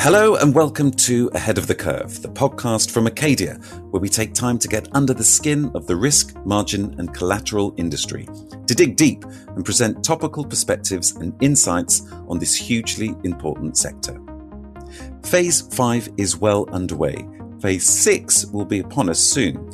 Hello 0.00 0.36
and 0.36 0.54
welcome 0.54 0.92
to 0.92 1.28
Ahead 1.34 1.58
of 1.58 1.66
the 1.66 1.74
Curve, 1.74 2.22
the 2.22 2.28
podcast 2.28 2.92
from 2.92 3.08
Acadia, 3.08 3.54
where 3.90 4.00
we 4.00 4.08
take 4.08 4.32
time 4.32 4.56
to 4.60 4.68
get 4.68 4.86
under 4.94 5.12
the 5.12 5.24
skin 5.24 5.72
of 5.74 5.88
the 5.88 5.96
risk, 5.96 6.36
margin, 6.46 6.94
and 6.98 7.12
collateral 7.12 7.74
industry, 7.78 8.28
to 8.68 8.76
dig 8.76 8.94
deep 8.94 9.24
and 9.56 9.64
present 9.64 10.04
topical 10.04 10.44
perspectives 10.44 11.16
and 11.16 11.34
insights 11.42 12.08
on 12.28 12.38
this 12.38 12.54
hugely 12.54 13.16
important 13.24 13.76
sector. 13.76 14.16
Phase 15.24 15.62
5 15.74 16.10
is 16.16 16.36
well 16.36 16.70
underway. 16.70 17.28
Phase 17.60 17.88
6 17.88 18.46
will 18.46 18.64
be 18.64 18.78
upon 18.78 19.08
us 19.08 19.18
soon. 19.18 19.68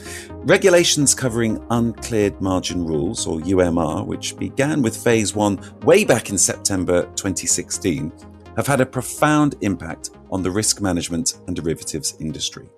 Regulations 0.47 1.15
covering 1.15 1.63
uncleared 1.69 2.41
margin 2.41 2.87
rules, 2.87 3.27
or 3.27 3.41
UMR, 3.41 4.07
which 4.07 4.39
began 4.39 4.81
with 4.81 4.97
Phase 4.97 5.35
1 5.35 5.81
way 5.83 6.03
back 6.03 6.31
in 6.31 6.39
September 6.39 7.03
2016, 7.15 8.11
have 8.57 8.67
had 8.67 8.81
a 8.81 8.87
profound 8.87 9.57
impact 9.61 10.11
on 10.31 10.43
the 10.43 10.51
risk 10.51 10.81
management 10.81 11.35
and 11.47 11.57
derivatives 11.57 12.15
industry. 12.21 12.69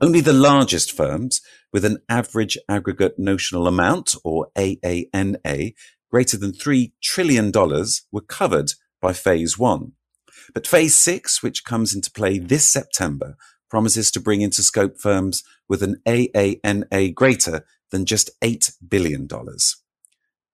Only 0.00 0.20
the 0.20 0.32
largest 0.32 0.92
firms 0.92 1.40
with 1.72 1.84
an 1.84 1.98
average 2.08 2.58
aggregate 2.68 3.18
notional 3.18 3.66
amount, 3.66 4.14
or 4.24 4.48
AANA, 4.56 5.74
greater 6.10 6.36
than 6.36 6.52
$3 6.52 6.92
trillion 7.02 7.52
were 8.10 8.20
covered 8.26 8.72
by 9.00 9.12
phase 9.12 9.58
one. 9.58 9.92
But 10.54 10.66
phase 10.66 10.96
six, 10.96 11.42
which 11.42 11.64
comes 11.64 11.94
into 11.94 12.10
play 12.10 12.38
this 12.38 12.68
September, 12.68 13.36
promises 13.68 14.10
to 14.10 14.20
bring 14.20 14.40
into 14.40 14.62
scope 14.62 14.98
firms 14.98 15.44
with 15.68 15.82
an 15.82 16.00
AANA 16.06 17.14
greater 17.14 17.64
than 17.90 18.04
just 18.04 18.30
$8 18.40 18.72
billion. 18.88 19.28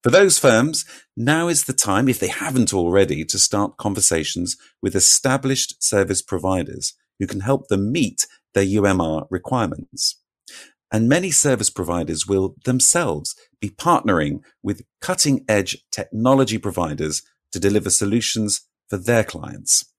For 0.06 0.12
those 0.12 0.38
firms, 0.38 0.84
now 1.16 1.48
is 1.48 1.64
the 1.64 1.72
time, 1.72 2.08
if 2.08 2.20
they 2.20 2.28
haven't 2.28 2.72
already, 2.72 3.24
to 3.24 3.40
start 3.40 3.76
conversations 3.76 4.56
with 4.80 4.94
established 4.94 5.82
service 5.82 6.22
providers 6.22 6.94
who 7.18 7.26
can 7.26 7.40
help 7.40 7.66
them 7.66 7.90
meet 7.90 8.28
their 8.54 8.64
UMR 8.64 9.26
requirements. 9.30 10.22
And 10.92 11.08
many 11.08 11.32
service 11.32 11.70
providers 11.70 12.24
will 12.24 12.54
themselves 12.64 13.34
be 13.60 13.68
partnering 13.68 14.42
with 14.62 14.84
cutting 15.00 15.44
edge 15.48 15.76
technology 15.90 16.58
providers 16.58 17.24
to 17.50 17.58
deliver 17.58 17.90
solutions 17.90 18.60
for 18.88 18.98
their 18.98 19.24
clients. 19.24 19.92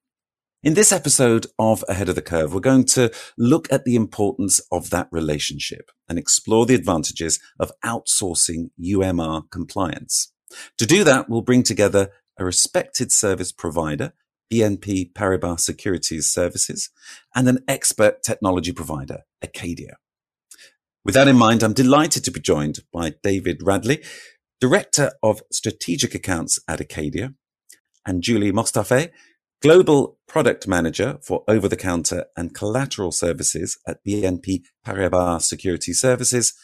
In 0.64 0.74
this 0.74 0.90
episode 0.90 1.46
of 1.56 1.84
Ahead 1.88 2.08
of 2.08 2.16
the 2.16 2.20
Curve, 2.20 2.52
we're 2.52 2.58
going 2.58 2.84
to 2.86 3.12
look 3.36 3.72
at 3.72 3.84
the 3.84 3.94
importance 3.94 4.60
of 4.72 4.90
that 4.90 5.06
relationship 5.12 5.92
and 6.08 6.18
explore 6.18 6.66
the 6.66 6.74
advantages 6.74 7.38
of 7.60 7.70
outsourcing 7.84 8.70
UMR 8.76 9.48
compliance. 9.52 10.32
To 10.78 10.84
do 10.84 11.04
that, 11.04 11.28
we'll 11.28 11.42
bring 11.42 11.62
together 11.62 12.10
a 12.36 12.44
respected 12.44 13.12
service 13.12 13.52
provider, 13.52 14.14
BNP 14.52 15.12
Paribas 15.12 15.60
Securities 15.60 16.28
Services, 16.28 16.90
and 17.36 17.48
an 17.48 17.60
expert 17.68 18.24
technology 18.24 18.72
provider, 18.72 19.18
Acadia. 19.40 19.98
With 21.04 21.14
that 21.14 21.28
in 21.28 21.36
mind, 21.36 21.62
I'm 21.62 21.72
delighted 21.72 22.24
to 22.24 22.32
be 22.32 22.40
joined 22.40 22.80
by 22.92 23.14
David 23.22 23.62
Radley, 23.62 24.02
Director 24.60 25.12
of 25.22 25.40
Strategic 25.52 26.16
Accounts 26.16 26.58
at 26.66 26.80
Acadia, 26.80 27.34
and 28.04 28.24
Julie 28.24 28.50
Mostafe, 28.50 29.12
Global 29.60 30.18
Product 30.28 30.68
Manager 30.68 31.18
for 31.20 31.42
Over 31.48 31.68
the 31.68 31.76
Counter 31.76 32.26
and 32.36 32.54
Collateral 32.54 33.10
Services 33.10 33.76
at 33.88 34.04
BNP 34.04 34.62
Paribas 34.86 35.42
Security 35.42 35.92
Services, 35.92 36.54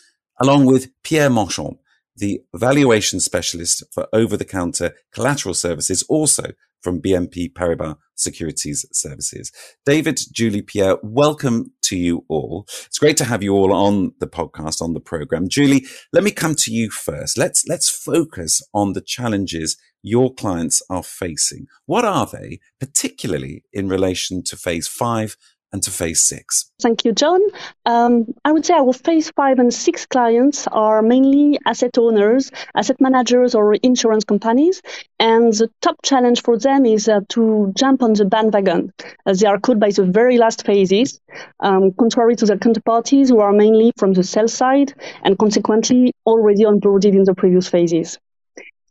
along 0.41 0.67
with 0.67 0.91
Pierre 1.03 1.31
Manchon, 1.31 1.78
the 2.17 2.42
Valuation 2.55 3.19
Specialist 3.19 3.83
for 3.92 4.06
Over 4.12 4.36
the 4.36 4.45
Counter 4.45 4.95
Collateral 5.12 5.55
Services, 5.55 6.05
also 6.09 6.53
from 6.84 7.00
BNP 7.00 7.54
Paribas 7.54 7.96
Securities 8.14 8.84
Services. 8.92 9.50
David, 9.86 10.20
Julie, 10.30 10.62
Pierre, 10.62 10.98
welcome 11.02 11.72
to 11.82 11.96
you 11.96 12.24
all. 12.28 12.66
It's 12.86 12.98
great 12.98 13.16
to 13.16 13.24
have 13.24 13.42
you 13.42 13.54
all 13.54 13.72
on 13.72 14.12
the 14.20 14.27
podcast, 14.27 14.83
on 14.83 14.92
the 14.92 15.00
program. 15.00 15.48
Julie, 15.48 15.86
let 16.12 16.23
me 16.23 16.30
come 16.30 16.55
to 16.56 16.70
you 16.70 16.90
first. 16.90 17.39
Let's, 17.39 17.67
let's 17.67 17.89
focus 17.89 18.62
on 18.74 18.92
the 18.92 19.00
challenges 19.00 19.78
your 20.02 20.34
clients 20.34 20.83
are 20.90 21.02
facing. 21.02 21.67
What 21.86 22.05
are 22.05 22.27
they, 22.27 22.61
particularly 22.78 23.64
in 23.73 23.89
relation 23.89 24.44
to 24.44 24.56
phase 24.56 24.86
five 24.86 25.36
and 25.74 25.83
to 25.83 25.90
phase 25.90 26.20
six? 26.20 26.70
Thank 26.80 27.05
you, 27.05 27.12
John. 27.12 27.40
Um, 27.85 28.27
I 28.45 28.52
would 28.52 28.64
say 28.64 28.74
our 28.74 28.92
phase 28.92 29.30
five 29.33 29.58
and 29.58 29.74
six 29.74 30.07
clients 30.07 30.68
are 30.68 31.02
mainly 31.02 31.58
asset 31.67 31.98
owners, 31.98 32.52
asset 32.77 33.01
managers, 33.01 33.57
or 33.57 33.74
insurance 33.74 34.24
companies. 34.24 34.80
And 35.18 35.52
the 35.52 35.68
top 35.83 35.96
challenge 36.05 36.42
for 36.42 36.57
them 36.57 36.86
is 36.86 37.08
uh, 37.08 37.20
to 37.30 37.73
jump 37.77 38.02
on 38.05 38.12
the 38.12 38.24
bandwagon 38.24 38.92
as 39.27 39.40
they 39.40 39.48
are 39.48 39.58
caught 39.58 39.80
by 39.80 39.90
the 39.90 40.05
very 40.05 40.39
last 40.39 40.64
phases, 40.64 41.20
um, 41.58 41.91
contrary 41.98 42.36
to 42.36 42.46
their 42.46 42.58
counterparties 42.58 43.29
who 43.29 43.41
are 43.41 43.52
mainly 43.52 43.92
from 43.98 44.12
the 44.12 44.23
sell 44.23 44.46
side 44.46 44.95
and 45.24 45.39
consequently 45.39 46.12
already 46.24 46.62
onboarded 46.62 47.14
in 47.14 47.24
the 47.24 47.35
previous 47.35 47.67
phases. 47.68 48.18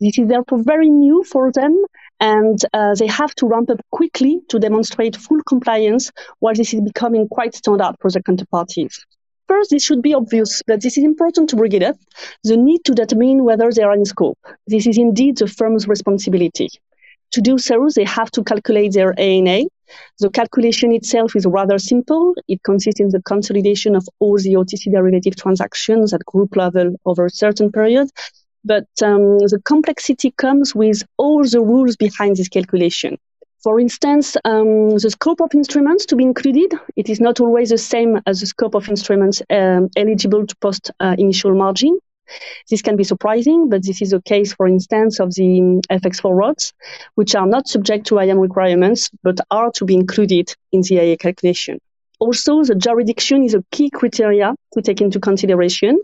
This 0.02 0.20
is 0.20 0.28
therefore 0.28 0.62
very 0.64 0.90
new 0.90 1.24
for 1.24 1.50
them, 1.54 1.82
and 2.20 2.60
uh, 2.74 2.96
they 2.96 3.08
have 3.08 3.34
to 3.36 3.48
ramp 3.48 3.70
up 3.70 3.82
quickly 3.92 4.42
to 4.50 4.60
demonstrate 4.60 5.16
full 5.16 5.42
compliance 5.44 6.12
while 6.40 6.54
this 6.54 6.74
is 6.74 6.82
becoming 6.82 7.28
quite 7.28 7.56
standard 7.56 7.96
for 8.00 8.10
their 8.10 8.22
counterparties. 8.22 9.00
First, 9.48 9.72
this 9.72 9.84
should 9.84 10.02
be 10.02 10.14
obvious, 10.14 10.62
but 10.66 10.82
this 10.82 10.98
is 10.98 11.04
important 11.04 11.50
to 11.50 11.56
bring 11.56 11.74
it 11.74 11.84
up 11.84 11.98
the 12.44 12.56
need 12.56 12.86
to 12.86 12.94
determine 12.94 13.44
whether 13.44 13.70
they 13.72 13.84
are 13.84 13.94
in 13.94 14.06
scope. 14.06 14.40
This 14.68 14.88
is 14.88 14.98
indeed 14.98 15.38
the 15.38 15.48
firm's 15.48 15.88
responsibility. 15.88 16.70
To 17.32 17.42
do 17.42 17.58
so, 17.58 17.90
they 17.96 18.06
have 18.06 18.32
to 18.32 18.44
calculate 18.44 18.94
their 18.94 19.20
ANA. 19.20 19.64
The 20.20 20.30
calculation 20.30 20.92
itself 20.94 21.36
is 21.36 21.46
rather 21.46 21.78
simple. 21.78 22.36
It 22.48 22.62
consists 22.64 23.00
in 23.00 23.10
the 23.10 23.22
consolidation 23.24 23.96
of 23.96 24.08
all 24.20 24.38
the 24.38 24.54
OTC 24.54 24.92
derivative 24.92 25.36
transactions 25.36 26.14
at 26.14 26.26
group 26.26 26.56
level 26.56 26.96
over 27.06 27.26
a 27.26 27.30
certain 27.30 27.72
period 27.72 28.10
but 28.64 28.88
um, 29.02 29.40
the 29.40 29.62
complexity 29.66 30.32
comes 30.32 30.74
with 30.74 31.04
all 31.18 31.44
the 31.44 31.62
rules 31.62 31.96
behind 31.96 32.38
this 32.38 32.50
calculation. 32.50 33.18
For 33.64 33.80
instance, 33.80 34.36
um, 34.44 34.90
the 34.90 35.10
scope 35.10 35.40
of 35.40 35.54
instruments 35.54 36.06
to 36.08 36.18
be 36.18 36.24
included, 36.24 36.74
it 36.98 37.10
is 37.10 37.22
not 37.22 37.40
always 37.40 37.70
the 37.70 37.78
same 37.78 38.20
as 38.28 38.42
the 38.42 38.46
scope 38.46 38.76
of 38.76 38.90
instruments 38.90 39.42
um, 39.50 39.90
eligible 39.96 40.46
to 40.46 40.56
post 40.58 40.92
uh, 41.00 41.16
initial 41.18 41.56
margin. 41.56 41.98
This 42.70 42.82
can 42.82 42.98
be 42.98 43.06
surprising, 43.06 43.70
but 43.70 43.86
this 43.86 44.02
is 44.02 44.10
the 44.10 44.22
case, 44.22 44.54
for 44.54 44.68
instance, 44.68 45.20
of 45.20 45.34
the 45.36 45.62
um, 45.62 45.82
FX 45.90 46.22
forwards, 46.22 46.74
which 47.16 47.36
are 47.36 47.48
not 47.48 47.70
subject 47.70 48.06
to 48.08 48.20
IM 48.20 48.40
requirements, 48.40 49.10
but 49.24 49.40
are 49.50 49.72
to 49.72 49.86
be 49.86 49.96
included 49.96 50.54
in 50.74 50.82
the 50.82 50.96
IA 50.96 51.18
calculation. 51.18 51.80
Also, 52.20 52.64
the 52.64 52.76
jurisdiction 52.76 53.44
is 53.44 53.54
a 53.54 53.64
key 53.72 53.90
criteria 53.90 54.56
to 54.74 54.82
take 54.82 55.00
into 55.00 55.20
consideration 55.20 56.00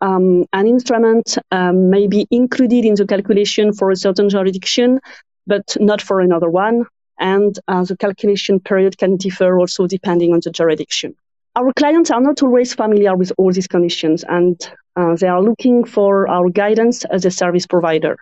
um, 0.00 0.44
an 0.52 0.66
instrument 0.66 1.38
um, 1.50 1.90
may 1.90 2.06
be 2.06 2.26
included 2.30 2.84
in 2.84 2.94
the 2.94 3.06
calculation 3.06 3.72
for 3.72 3.90
a 3.90 3.96
certain 3.96 4.28
jurisdiction, 4.28 5.00
but 5.46 5.76
not 5.80 6.00
for 6.00 6.20
another 6.20 6.48
one. 6.48 6.86
And 7.18 7.58
uh, 7.68 7.84
the 7.84 7.96
calculation 7.96 8.60
period 8.60 8.96
can 8.96 9.16
differ 9.16 9.58
also 9.58 9.86
depending 9.86 10.32
on 10.32 10.40
the 10.42 10.50
jurisdiction. 10.50 11.14
Our 11.56 11.72
clients 11.72 12.10
are 12.10 12.20
not 12.20 12.42
always 12.42 12.72
familiar 12.74 13.16
with 13.16 13.32
all 13.36 13.52
these 13.52 13.66
conditions, 13.66 14.24
and 14.26 14.56
uh, 14.96 15.16
they 15.16 15.26
are 15.26 15.42
looking 15.42 15.84
for 15.84 16.28
our 16.28 16.48
guidance 16.48 17.04
as 17.04 17.24
a 17.24 17.30
service 17.30 17.66
provider. 17.66 18.16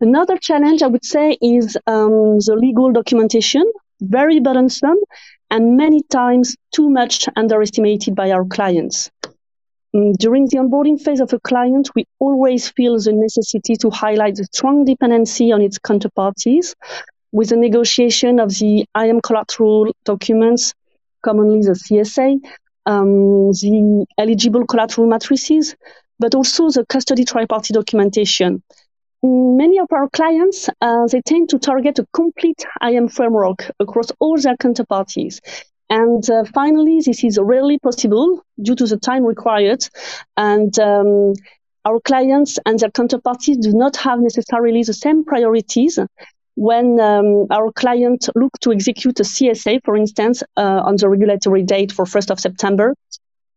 Another 0.00 0.36
challenge, 0.36 0.82
I 0.82 0.86
would 0.86 1.04
say, 1.04 1.36
is 1.40 1.76
um, 1.86 2.38
the 2.38 2.56
legal 2.56 2.92
documentation, 2.92 3.64
very 4.00 4.38
burdensome 4.38 4.98
and 5.50 5.76
many 5.76 6.02
times 6.02 6.56
too 6.72 6.90
much 6.90 7.28
underestimated 7.36 8.14
by 8.14 8.30
our 8.30 8.44
clients. 8.44 9.10
Mm, 9.94 10.16
during 10.18 10.46
the 10.46 10.58
onboarding 10.58 11.00
phase 11.00 11.20
of 11.20 11.32
a 11.32 11.40
client, 11.40 11.88
we 11.94 12.04
always 12.18 12.68
feel 12.68 12.98
the 12.98 13.12
necessity 13.12 13.74
to 13.76 13.90
highlight 13.90 14.36
the 14.36 14.44
strong 14.44 14.84
dependency 14.84 15.50
on 15.50 15.62
its 15.62 15.78
counterparties 15.78 16.74
with 17.32 17.50
the 17.50 17.56
negotiation 17.56 18.38
of 18.38 18.50
the 18.50 18.84
IM 18.96 19.20
collateral 19.20 19.92
documents, 20.04 20.74
commonly 21.22 21.60
the 21.62 21.72
CSA, 21.72 22.38
um, 22.86 23.50
the 23.52 24.06
eligible 24.18 24.66
collateral 24.66 25.06
matrices, 25.06 25.74
but 26.18 26.34
also 26.34 26.70
the 26.70 26.84
custody 26.86 27.24
tri-party 27.24 27.72
documentation. 27.72 28.62
Many 29.22 29.78
of 29.78 29.88
our 29.90 30.08
clients, 30.10 30.68
uh, 30.80 31.06
they 31.06 31.22
tend 31.22 31.48
to 31.48 31.58
target 31.58 31.98
a 31.98 32.06
complete 32.12 32.64
IM 32.82 33.08
framework 33.08 33.70
across 33.80 34.12
all 34.20 34.38
their 34.38 34.56
counterparties. 34.56 35.40
And 35.90 36.28
uh, 36.28 36.44
finally, 36.54 37.00
this 37.04 37.24
is 37.24 37.38
rarely 37.40 37.78
possible 37.78 38.42
due 38.60 38.74
to 38.74 38.86
the 38.86 38.98
time 38.98 39.24
required. 39.24 39.82
And 40.36 40.78
um, 40.78 41.32
our 41.84 42.00
clients 42.00 42.58
and 42.66 42.78
their 42.78 42.90
counterparties 42.90 43.60
do 43.60 43.72
not 43.72 43.96
have 43.96 44.20
necessarily 44.20 44.82
the 44.82 44.92
same 44.92 45.24
priorities 45.24 45.98
when 46.58 46.98
um, 46.98 47.46
our 47.50 47.70
client 47.70 48.28
look 48.34 48.50
to 48.62 48.72
execute 48.72 49.20
a 49.20 49.22
CSA, 49.22 49.78
for 49.84 49.96
instance, 49.96 50.42
uh, 50.56 50.82
on 50.84 50.96
the 50.96 51.08
regulatory 51.08 51.62
date 51.62 51.92
for 51.92 52.04
1st 52.04 52.30
of 52.30 52.40
September, 52.40 52.94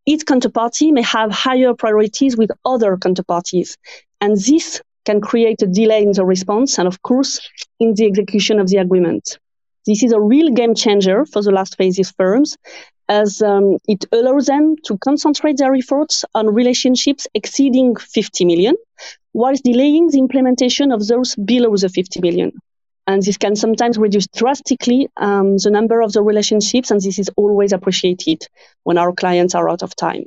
each 0.05 0.23
counterparty 0.23 0.93
may 0.93 1.01
have 1.01 1.31
higher 1.31 1.73
priorities 1.73 2.37
with 2.37 2.51
other 2.63 2.97
counterparties. 2.97 3.75
And 4.21 4.37
this 4.37 4.81
can 5.03 5.19
create 5.19 5.63
a 5.63 5.65
delay 5.65 6.03
in 6.03 6.11
the 6.11 6.23
response 6.23 6.77
and, 6.77 6.87
of 6.87 7.01
course, 7.01 7.41
in 7.79 7.95
the 7.95 8.05
execution 8.05 8.59
of 8.59 8.67
the 8.67 8.77
agreement. 8.77 9.39
This 9.85 10.03
is 10.03 10.11
a 10.11 10.19
real 10.19 10.49
game 10.49 10.75
changer 10.75 11.25
for 11.25 11.41
the 11.41 11.51
last 11.51 11.75
phases 11.77 12.11
firms 12.11 12.57
as 13.09 13.41
um, 13.41 13.77
it 13.87 14.05
allows 14.13 14.45
them 14.45 14.75
to 14.85 14.97
concentrate 14.99 15.57
their 15.57 15.75
efforts 15.75 16.23
on 16.33 16.47
relationships 16.47 17.27
exceeding 17.33 17.95
50 17.95 18.45
million, 18.45 18.75
whilst 19.33 19.65
delaying 19.65 20.07
the 20.07 20.19
implementation 20.19 20.91
of 20.91 21.05
those 21.05 21.35
below 21.35 21.75
the 21.75 21.89
50 21.89 22.21
million. 22.21 22.51
And 23.07 23.21
this 23.21 23.37
can 23.37 23.55
sometimes 23.55 23.97
reduce 23.97 24.27
drastically 24.27 25.09
um, 25.17 25.57
the 25.57 25.71
number 25.71 26.01
of 26.01 26.13
the 26.13 26.23
relationships, 26.23 26.91
and 26.91 27.01
this 27.01 27.19
is 27.19 27.29
always 27.35 27.73
appreciated 27.73 28.47
when 28.83 28.97
our 28.97 29.11
clients 29.11 29.55
are 29.55 29.69
out 29.69 29.83
of 29.83 29.95
time. 29.95 30.25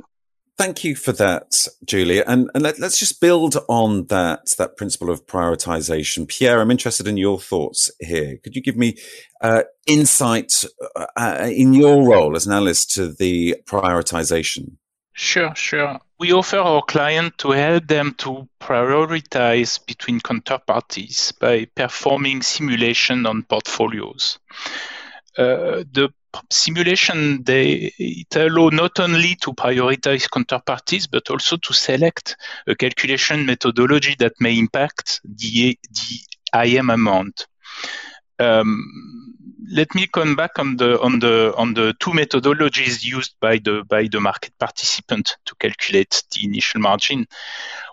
Thank 0.56 0.85
you 0.85 0.95
for 0.95 1.11
that, 1.12 1.67
Julia. 1.85 2.23
And, 2.29 2.49
and 2.55 2.62
let, 2.62 2.81
us 2.81 2.97
just 2.97 3.21
build 3.21 3.56
on 3.69 4.06
that, 4.06 4.55
that 4.56 4.77
principle 4.77 5.11
of 5.11 5.27
prioritization. 5.27 6.29
Pierre, 6.29 6.61
I'm 6.61 6.71
interested 6.71 7.09
in 7.09 7.17
your 7.17 7.41
thoughts 7.41 7.91
here. 7.99 8.39
Could 8.43 8.55
you 8.55 8.62
give 8.62 8.77
me 8.77 8.97
uh, 9.41 9.65
insight 9.87 10.65
uh, 10.95 11.06
uh, 11.17 11.51
in 11.51 11.75
your 11.75 12.09
role 12.09 12.37
as 12.37 12.47
an 12.47 12.53
analyst 12.53 12.93
to 12.93 13.12
the 13.12 13.56
prioritization? 13.67 14.77
Sure, 15.12 15.53
sure. 15.56 15.99
We 16.21 16.33
offer 16.33 16.59
our 16.59 16.83
client 16.83 17.37
to 17.39 17.51
help 17.51 17.89
them 17.89 18.15
to 18.19 18.49
prioritize 18.61 19.85
between 19.85 20.21
counterparties 20.21 21.37
by 21.39 21.67
performing 21.75 22.43
simulation 22.43 23.27
on 23.27 23.43
portfolios. 23.43 24.39
Uh, 25.37 25.83
the 25.91 26.12
simulation 26.51 27.43
they 27.45 27.93
it 27.99 28.37
allow 28.37 28.69
not 28.69 28.99
only 29.01 29.35
to 29.37 29.53
prioritize 29.53 30.29
counterparties 30.29 31.09
but 31.11 31.29
also 31.31 31.57
to 31.57 31.73
select 31.73 32.37
a 32.67 32.75
calculation 32.75 33.47
methodology 33.47 34.15
that 34.19 34.33
may 34.41 34.59
impact 34.59 35.21
the 35.25 35.79
the 35.91 36.67
IM 36.67 36.91
amount. 36.91 37.47
Um, 38.39 39.35
let 39.71 39.95
me 39.95 40.07
come 40.07 40.37
back 40.37 40.59
on 40.59 40.77
the 40.77 41.01
on 41.01 41.21
the 41.21 41.55
on 41.57 41.75
the 41.75 41.95
two 42.01 42.11
methodologies 42.11 43.05
used 43.05 43.35
by 43.41 43.59
the 43.59 43.85
by 43.89 44.09
the 44.11 44.21
market 44.21 44.53
participant 44.59 45.37
to 45.47 45.55
calculate 45.57 46.23
the 46.33 46.45
initial 46.45 46.81
margin. 46.81 47.27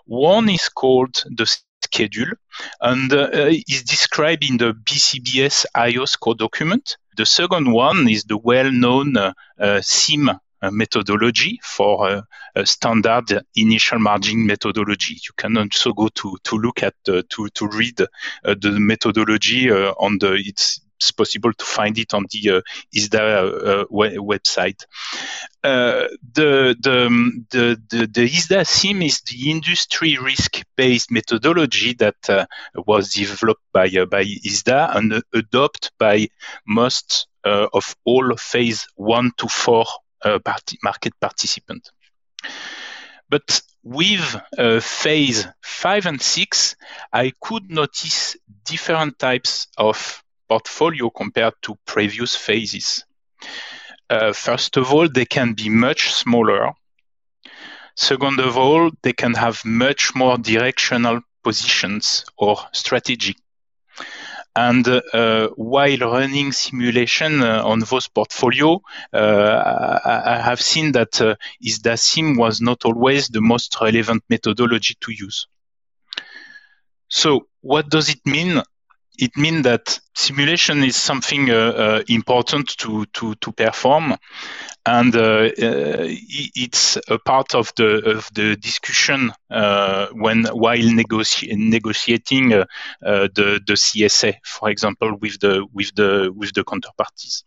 One 0.06 0.48
is 0.48 0.68
called 0.68 1.22
the 1.30 1.46
schedule 1.84 2.32
and 2.80 3.12
uh, 3.12 3.28
is 3.68 3.82
described 3.84 4.48
in 4.48 4.56
the 4.56 4.72
BCBS 4.72 5.66
IOSCO 5.76 6.36
document. 6.36 6.96
The 7.16 7.26
second 7.26 7.70
one 7.70 8.08
is 8.08 8.24
the 8.24 8.38
well-known 8.38 9.16
uh, 9.16 9.32
uh, 9.58 9.80
SIMM 9.82 10.38
uh, 10.62 10.70
methodology 10.70 11.60
for 11.62 12.08
uh, 12.08 12.22
a 12.54 12.64
standard 12.64 13.44
initial 13.54 13.98
margin 13.98 14.46
methodology. 14.46 15.14
You 15.14 15.32
can 15.36 15.58
also 15.58 15.92
go 15.92 16.08
to 16.08 16.38
to 16.44 16.56
look 16.56 16.82
at 16.82 16.94
uh, 17.08 17.22
to 17.30 17.48
to 17.48 17.66
read 17.66 17.96
the 17.96 18.70
methodology 18.80 19.70
on 19.70 20.18
the 20.18 20.34
its 20.34 20.80
it's 21.02 21.10
possible 21.10 21.52
to 21.52 21.64
find 21.64 21.98
it 21.98 22.14
on 22.14 22.26
the 22.30 22.50
uh, 22.50 22.60
ISDA 22.94 23.18
uh, 23.20 23.84
website. 23.90 24.84
Uh, 25.64 26.06
the, 26.32 26.76
the, 26.80 27.44
the, 27.50 27.82
the, 27.90 28.06
the 28.06 28.28
ISDA 28.28 28.64
SIMM 28.64 29.04
is 29.04 29.20
the 29.22 29.50
industry 29.50 30.16
risk-based 30.16 31.10
methodology 31.10 31.94
that 31.94 32.16
uh, 32.28 32.46
was 32.86 33.12
developed 33.12 33.62
by, 33.72 33.86
uh, 33.88 34.06
by 34.06 34.24
ISDA 34.24 34.96
and 34.96 35.22
adopted 35.34 35.90
by 35.98 36.28
most 36.66 37.26
uh, 37.44 37.66
of 37.72 37.96
all 38.04 38.36
phase 38.36 38.86
one 38.94 39.32
to 39.36 39.48
four 39.48 39.84
market 40.84 41.12
participants. 41.20 41.90
But 43.28 43.62
with 43.82 44.40
uh, 44.56 44.78
phase 44.80 45.48
five 45.62 46.06
and 46.06 46.20
six, 46.22 46.76
I 47.12 47.32
could 47.40 47.70
notice 47.70 48.36
different 48.64 49.18
types 49.18 49.66
of 49.76 50.21
portfolio 50.52 51.08
compared 51.08 51.54
to 51.62 51.78
previous 51.86 52.36
phases. 52.36 53.04
Uh, 54.10 54.32
first 54.34 54.76
of 54.76 54.92
all, 54.92 55.08
they 55.08 55.24
can 55.24 55.54
be 55.54 55.68
much 55.70 56.12
smaller. 56.12 56.72
Second 57.96 58.38
of 58.40 58.58
all, 58.58 58.90
they 59.02 59.14
can 59.14 59.32
have 59.32 59.64
much 59.64 60.14
more 60.14 60.36
directional 60.36 61.20
positions 61.42 62.26
or 62.36 62.56
strategy. 62.72 63.34
And 64.54 64.86
uh, 64.86 65.48
while 65.56 66.12
running 66.18 66.52
simulation 66.52 67.42
uh, 67.42 67.62
on 67.64 67.78
those 67.80 68.08
portfolio, 68.08 68.82
uh, 69.14 70.00
I, 70.04 70.34
I, 70.34 70.38
have 70.42 70.60
seen 70.60 70.92
that 70.92 71.18
uh, 71.22 71.36
ISDA-SIMM 71.64 72.36
was 72.36 72.60
not 72.60 72.84
always 72.84 73.28
the 73.28 73.40
most 73.40 73.78
relevant 73.80 74.22
methodology 74.28 74.94
to 75.00 75.10
use. 75.10 75.46
So 77.08 77.46
what 77.62 77.88
does 77.88 78.10
it 78.10 78.20
mean 78.26 78.62
it 79.18 79.36
means 79.36 79.62
that 79.62 80.00
simulation 80.14 80.82
is 80.82 80.96
something 80.96 81.50
uh, 81.50 81.54
uh, 81.54 82.02
important 82.08 82.76
to, 82.78 83.04
to, 83.06 83.34
to 83.36 83.52
perform 83.52 84.16
and 84.84 85.14
uh, 85.14 85.20
uh 85.20 86.06
it's 86.54 86.98
a 87.08 87.18
part 87.18 87.54
of 87.54 87.72
the 87.76 88.16
of 88.16 88.28
the 88.34 88.56
discussion 88.56 89.32
uh, 89.50 90.08
when 90.12 90.44
while 90.46 90.76
negoti- 90.76 91.56
negotiating 91.56 92.52
uh, 92.52 92.64
the 93.00 93.60
the 93.66 93.74
CSA, 93.74 94.34
for 94.44 94.70
example, 94.70 95.16
with 95.20 95.38
the 95.40 95.64
with 95.72 95.94
the 95.94 96.32
with 96.34 96.52
the 96.54 96.64
counterparties. 96.64 97.44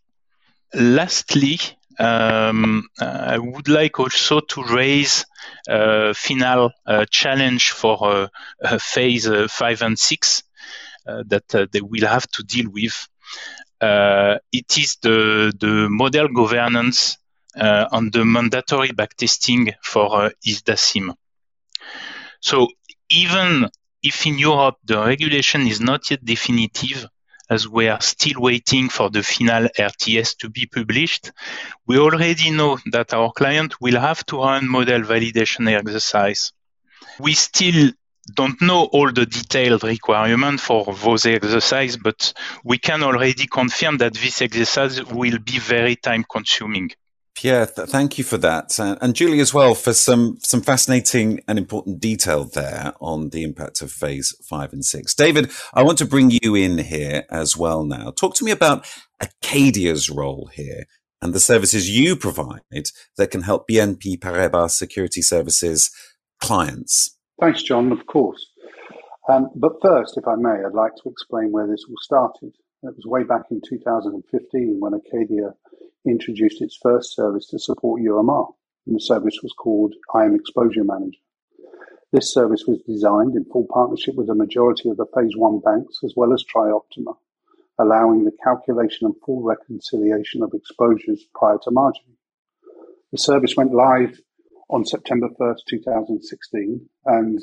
Lastly, 0.73 1.59
um, 1.99 2.87
I 2.99 3.37
would 3.37 3.67
like 3.67 3.99
also 3.99 4.39
to 4.39 4.63
raise 4.63 5.25
a 5.67 6.13
final 6.13 6.71
challenge 7.09 7.71
for 7.71 8.29
phase 8.79 9.29
five 9.49 9.81
and 9.81 9.99
six 9.99 10.39
uh, 10.39 10.44
that 11.05 11.55
uh, 11.55 11.67
they 11.71 11.81
will 11.81 12.07
have 12.07 12.27
to 12.27 12.43
deal 12.43 12.69
with. 12.69 13.07
Uh, 13.81 14.37
it 14.51 14.77
is 14.77 14.97
the, 15.01 15.53
the 15.59 15.87
model 15.89 16.27
governance 16.29 17.17
on 17.57 18.09
the 18.11 18.25
mandatory 18.25 18.89
backtesting 18.89 19.73
for 19.81 20.31
ISDA-SIMM. 20.45 21.13
So 22.41 22.67
even 23.09 23.69
if 24.03 24.25
in 24.27 24.37
Europe 24.37 24.77
the 24.83 24.99
regulation 25.03 25.67
is 25.67 25.79
not 25.79 26.09
yet 26.11 26.23
definitive, 26.23 27.07
as 27.49 27.67
we 27.67 27.87
are 27.87 28.01
still 28.01 28.41
waiting 28.41 28.89
for 28.89 29.09
the 29.09 29.21
final 29.21 29.67
RTS 29.77 30.37
to 30.37 30.49
be 30.49 30.65
published, 30.65 31.31
we 31.85 31.97
already 31.97 32.49
know 32.51 32.79
that 32.91 33.13
our 33.13 33.31
client 33.31 33.79
will 33.79 33.99
have 33.99 34.25
to 34.25 34.37
run 34.37 34.67
model 34.67 35.01
validation 35.01 35.71
exercise. 35.71 36.51
We 37.19 37.33
still 37.33 37.91
don't 38.33 38.61
know 38.61 38.85
all 38.85 39.11
the 39.11 39.25
detailed 39.25 39.83
requirements 39.83 40.63
for 40.63 40.85
those 40.95 41.25
exercises, 41.25 41.97
but 41.97 42.33
we 42.63 42.77
can 42.77 43.03
already 43.03 43.47
confirm 43.47 43.97
that 43.97 44.13
this 44.13 44.41
exercise 44.41 45.03
will 45.05 45.39
be 45.39 45.59
very 45.59 45.95
time 45.95 46.25
consuming. 46.29 46.91
Pierre, 47.35 47.65
th- 47.65 47.89
thank 47.89 48.17
you 48.17 48.23
for 48.23 48.37
that, 48.37 48.79
uh, 48.79 48.95
and 49.01 49.13
Julie 49.13 49.41
as 49.41 49.53
well 49.53 49.75
for 49.75 49.93
some 49.93 50.37
some 50.41 50.61
fascinating 50.61 51.41
and 51.49 51.59
important 51.59 51.99
detail 51.99 52.45
there 52.45 52.93
on 53.01 53.29
the 53.29 53.43
impact 53.43 53.81
of 53.81 53.91
phase 53.91 54.33
five 54.41 54.71
and 54.71 54.85
six. 54.85 55.13
David, 55.13 55.51
I 55.73 55.83
want 55.83 55.97
to 55.97 56.05
bring 56.05 56.31
you 56.31 56.55
in 56.55 56.77
here 56.77 57.25
as 57.29 57.57
well 57.57 57.83
now. 57.83 58.11
Talk 58.11 58.35
to 58.35 58.45
me 58.45 58.51
about 58.51 58.87
Acadia's 59.19 60.09
role 60.09 60.49
here 60.53 60.85
and 61.21 61.33
the 61.33 61.39
services 61.39 61.89
you 61.89 62.15
provide 62.15 62.61
that 63.17 63.31
can 63.31 63.41
help 63.41 63.67
BNP 63.67 64.19
Paribas 64.19 64.71
Security 64.71 65.21
Services 65.21 65.89
clients. 66.39 67.14
Thanks, 67.39 67.63
John, 67.63 67.91
of 67.91 68.05
course. 68.05 68.51
Um, 69.27 69.49
but 69.55 69.81
first, 69.81 70.17
if 70.17 70.27
I 70.27 70.35
may, 70.35 70.63
I'd 70.63 70.73
like 70.73 70.95
to 71.03 71.09
explain 71.09 71.51
where 71.51 71.67
this 71.67 71.85
all 71.89 71.95
started. 71.99 72.53
It 72.83 72.95
was 72.95 73.05
way 73.05 73.23
back 73.23 73.45
in 73.51 73.61
2015 73.67 74.77
when 74.79 74.93
Acadia 74.93 75.53
introduced 76.05 76.61
its 76.61 76.77
first 76.81 77.15
service 77.15 77.47
to 77.47 77.59
support 77.59 78.01
UMR, 78.01 78.53
and 78.87 78.95
the 78.95 78.99
service 79.01 79.39
was 79.41 79.51
called 79.51 79.95
IM 80.13 80.35
Exposure 80.35 80.83
Manager. 80.83 81.19
This 82.13 82.31
service 82.31 82.63
was 82.67 82.81
designed 82.83 83.35
in 83.35 83.43
full 83.45 83.67
partnership 83.69 84.15
with 84.15 84.27
the 84.27 84.35
majority 84.35 84.89
of 84.89 84.97
the 84.97 85.07
Phase 85.13 85.35
1 85.35 85.59
banks 85.59 85.99
as 86.05 86.13
well 86.15 86.31
as 86.31 86.45
Trioptima, 86.45 87.17
allowing 87.77 88.23
the 88.23 88.37
calculation 88.43 89.07
and 89.07 89.15
full 89.25 89.41
reconciliation 89.41 90.41
of 90.41 90.53
exposures 90.53 91.25
prior 91.33 91.57
to 91.63 91.71
margining. 91.71 92.15
The 93.11 93.17
service 93.17 93.57
went 93.57 93.73
live 93.73 94.21
on 94.69 94.85
September 94.85 95.29
1st, 95.39 95.59
2016, 95.67 96.89
and 97.05 97.39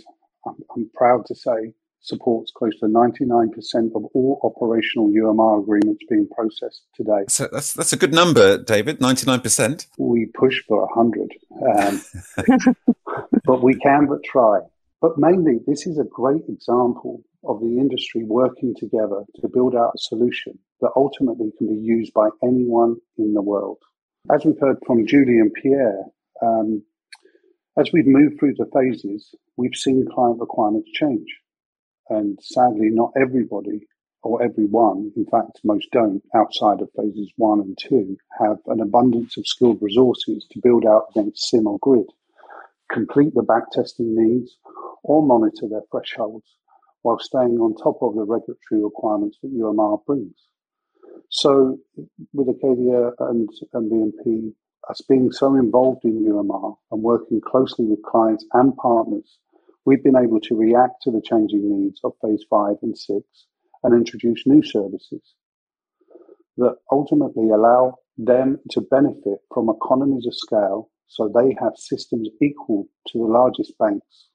I'm, 0.47 0.55
I'm 0.75 0.91
proud 0.95 1.27
to 1.27 1.35
say 1.35 1.73
supports 2.03 2.51
close 2.51 2.79
to 2.81 2.87
99% 2.87 3.95
of 3.95 4.05
all 4.13 4.41
operational 4.43 5.09
UMR 5.09 5.63
agreements 5.63 6.03
being 6.11 6.29
processed 6.35 6.83
today. 6.95 7.25
So 7.29 7.49
that's 7.51 7.73
that's 7.75 7.93
a 7.93 7.97
good 7.97 8.13
number, 8.13 8.59
David. 8.59 8.99
99%. 8.99 9.87
We 9.99 10.27
push 10.35 10.63
for 10.67 10.87
100, 10.87 11.33
um, 11.79 12.75
but 13.45 13.63
we 13.63 13.75
can 13.77 14.07
but 14.07 14.23
try. 14.25 14.61
But 15.01 15.19
mainly, 15.19 15.61
this 15.67 15.87
is 15.87 15.99
a 15.99 16.05
great 16.05 16.43
example 16.49 17.23
of 17.45 17.61
the 17.61 17.79
industry 17.79 18.25
working 18.25 18.75
together 18.77 19.25
to 19.41 19.49
build 19.49 19.75
out 19.75 19.93
a 19.95 19.99
solution 19.99 20.59
that 20.81 20.91
ultimately 20.95 21.53
can 21.59 21.69
be 21.69 21.81
used 21.81 22.13
by 22.13 22.29
anyone 22.43 22.97
in 23.19 23.35
the 23.35 23.43
world. 23.43 23.79
As 24.33 24.45
we've 24.45 24.61
heard 24.61 24.77
from 24.87 25.07
Julie 25.07 25.39
and 25.39 25.53
Pierre, 25.55 26.05
um, 26.41 26.85
as 27.79 27.91
we've 27.93 28.07
moved 28.07 28.39
through 28.39 28.55
the 28.55 28.71
phases, 28.73 29.35
we've 29.57 29.75
seen 29.75 30.07
client 30.13 30.41
requirements 30.41 30.91
change. 30.93 31.27
And 32.09 32.39
sadly, 32.43 32.91
not 32.91 33.13
everybody 33.17 33.87
or 34.23 34.43
everyone, 34.43 35.13
in 35.17 35.25
fact, 35.27 35.61
most 35.65 35.89
don't, 35.91 36.23
outside 36.35 36.81
of 36.81 36.91
phases 36.97 37.33
one 37.37 37.61
and 37.61 37.77
two, 37.79 38.17
have 38.39 38.59
an 38.67 38.81
abundance 38.81 39.37
of 39.37 39.47
skilled 39.47 39.79
resources 39.81 40.47
to 40.51 40.61
build 40.63 40.85
out 40.85 41.07
against 41.11 41.51
SIMM 41.53 41.67
or 41.67 41.79
grid, 41.81 42.07
complete 42.91 43.35
the 43.35 43.43
backtesting 43.43 44.15
needs, 44.15 44.59
or 45.03 45.27
monitor 45.27 45.67
their 45.69 45.83
thresholds 45.91 46.47
while 47.03 47.19
staying 47.19 47.59
on 47.59 47.75
top 47.75 48.01
of 48.01 48.15
the 48.15 48.23
regulatory 48.23 48.83
requirements 48.83 49.39
that 49.43 49.53
UMR 49.53 50.05
brings. 50.07 50.37
So, 51.31 51.79
with 52.33 52.49
Acadia 52.49 53.11
and, 53.19 53.49
and 53.73 53.91
BNP, 53.91 54.55
us 54.91 55.01
being 55.09 55.31
so 55.31 55.55
involved 55.55 56.05
in 56.05 56.25
UMR 56.25 56.77
and 56.91 57.03
working 57.03 57.41
closely 57.41 57.87
with 57.87 58.03
clients 58.03 58.45
and 58.53 58.77
partners, 58.77 59.39
we've 59.85 60.03
been 60.03 60.17
able 60.17 60.41
to 60.41 60.57
react 60.57 61.03
to 61.03 61.11
the 61.11 61.23
changing 61.23 61.69
needs 61.71 62.01
of 62.05 62.13
phase 62.23 62.45
five 62.51 62.77
and 62.83 62.97
six 62.97 63.25
and 63.83 63.95
introduce 63.95 64.47
new 64.47 64.63
services 64.63 65.35
that 66.57 66.77
ultimately 66.91 67.51
allow 67.51 67.95
them 68.19 68.59
to 68.71 68.81
benefit 68.81 69.39
from 69.53 69.71
economies 69.71 70.27
of 70.27 70.35
scale 70.35 70.91
so 71.07 71.29
they 71.29 71.55
have 71.61 71.73
systems 71.77 72.29
equal 72.41 72.87
to 73.09 73.19
the 73.19 73.25
largest 73.25 73.73
banks. 73.79 74.29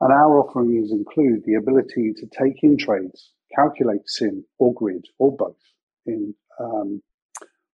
And 0.00 0.12
our 0.12 0.40
offerings 0.40 0.92
include 0.92 1.42
the 1.44 1.54
ability 1.54 2.12
to 2.16 2.26
take 2.26 2.62
in 2.62 2.76
trades, 2.76 3.32
calculate 3.54 4.02
SIMM 4.06 4.44
or 4.58 4.74
grid 4.74 5.04
or 5.18 5.36
both 5.36 5.56
in 6.04 6.34
um, 6.60 7.02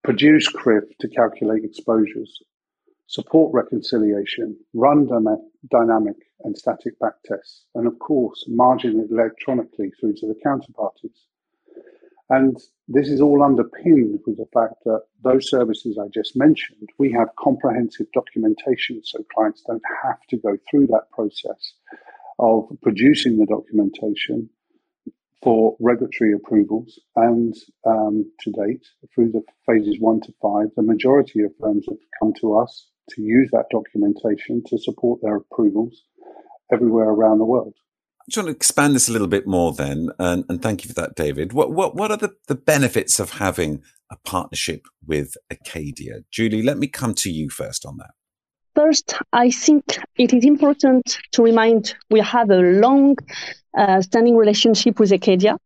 produce 0.05 0.49
CRIF 0.49 0.85
to 1.01 1.09
calculate 1.09 1.65
exposures, 1.65 2.43
support 3.07 3.55
reconciliation, 3.55 4.57
run 4.75 5.07
dynamic 5.71 6.17
and 6.45 6.57
static 6.57 6.99
backtests, 6.99 7.63
and 7.75 7.87
of 7.87 7.99
course, 7.99 8.45
margin 8.49 9.01
it 9.01 9.13
electronically 9.13 9.93
through 10.01 10.15
to 10.15 10.27
the 10.27 10.41
counterparties. 10.45 11.27
And 12.31 12.57
this 12.89 13.09
is 13.09 13.21
all 13.21 13.43
underpinned 13.43 14.21
with 14.27 14.39
the 14.39 14.47
fact 14.55 14.83
that 14.85 15.03
those 15.23 15.51
services 15.51 15.99
I 15.99 16.09
just 16.09 16.35
mentioned, 16.35 16.89
we 16.99 17.13
have 17.13 17.29
comprehensive 17.39 18.07
documentation 18.15 19.03
so 19.05 19.19
clients 19.35 19.63
don't 19.67 19.83
have 20.03 20.19
to 20.31 20.37
go 20.39 20.57
through 20.71 20.87
that 20.89 21.11
process 21.13 21.75
of 22.39 22.69
producing 22.81 23.37
the 23.37 23.47
documentation 23.47 24.49
for 25.43 25.77
regulatory 25.81 26.33
approvals. 26.33 26.99
And 27.17 27.55
um, 27.87 28.31
to 28.41 28.51
date, 28.53 28.87
through 29.15 29.33
the 29.33 29.43
phases 29.67 29.97
one 29.99 30.21
to 30.21 30.33
five, 30.41 30.69
the 30.77 30.83
majority 30.83 31.43
of 31.43 31.53
firms 31.61 31.87
have 31.89 31.99
come 32.21 32.33
to 32.41 32.57
us 32.57 32.89
to 33.11 33.23
use 33.23 33.51
that 33.53 33.67
documentation 33.71 34.63
to 34.67 34.79
support 34.79 35.21
their 35.23 35.37
approvals 35.37 36.05
everywhere 36.73 37.09
around 37.09 37.39
the 37.39 37.45
world. 37.45 37.75
I 38.21 38.25
just 38.31 38.39
want 38.39 38.47
to 38.47 38.57
expand 38.57 38.95
this 38.95 39.09
a 39.09 39.13
little 39.13 39.27
bit 39.27 39.49
more 39.49 39.73
then, 39.73 40.11
and, 40.21 40.45
and 40.49 40.63
thank 40.63 40.85
you 40.85 40.89
for 40.89 40.95
that, 40.95 41.17
David. 41.17 41.53
What, 41.53 41.73
what, 41.73 41.97
what 41.97 42.13
are 42.13 42.17
the, 42.17 42.33
the 42.47 42.55
benefits 42.55 43.19
of 43.19 43.33
having 43.33 43.83
a 44.13 44.17
partnership 44.25 44.87
with 45.05 45.35
Acadia? 45.51 46.21
Julie, 46.31 46.63
let 46.63 46.79
me 46.79 46.87
come 46.87 47.15
to 47.15 47.31
you 47.31 47.51
first 47.51 47.85
on 47.85 47.97
that. 47.97 48.13
First, 48.75 49.15
I 49.33 49.51
think 49.51 49.85
it 50.17 50.33
is 50.33 50.45
important 50.45 51.19
to 51.33 51.43
remind 51.43 51.95
we 52.11 52.21
have 52.21 52.51
a 52.51 52.57
long 52.57 53.17
uh, 53.77 54.01
standing 54.01 54.37
relationship 54.37 54.99
with 54.99 55.13
Acadia. 55.13 55.59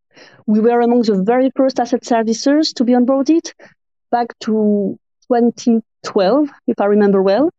We 0.47 0.61
were 0.61 0.81
among 0.81 1.03
the 1.03 1.23
very 1.23 1.51
first 1.55 1.79
asset 1.79 2.03
servicers 2.03 2.75
to 2.75 2.85
be 2.85 2.93
onboarded 2.95 3.53
back 4.11 4.29
to 4.41 4.99
2012, 5.29 6.49
if 6.67 6.81
I 6.81 6.87
remember 6.87 7.23
well. 7.23 7.51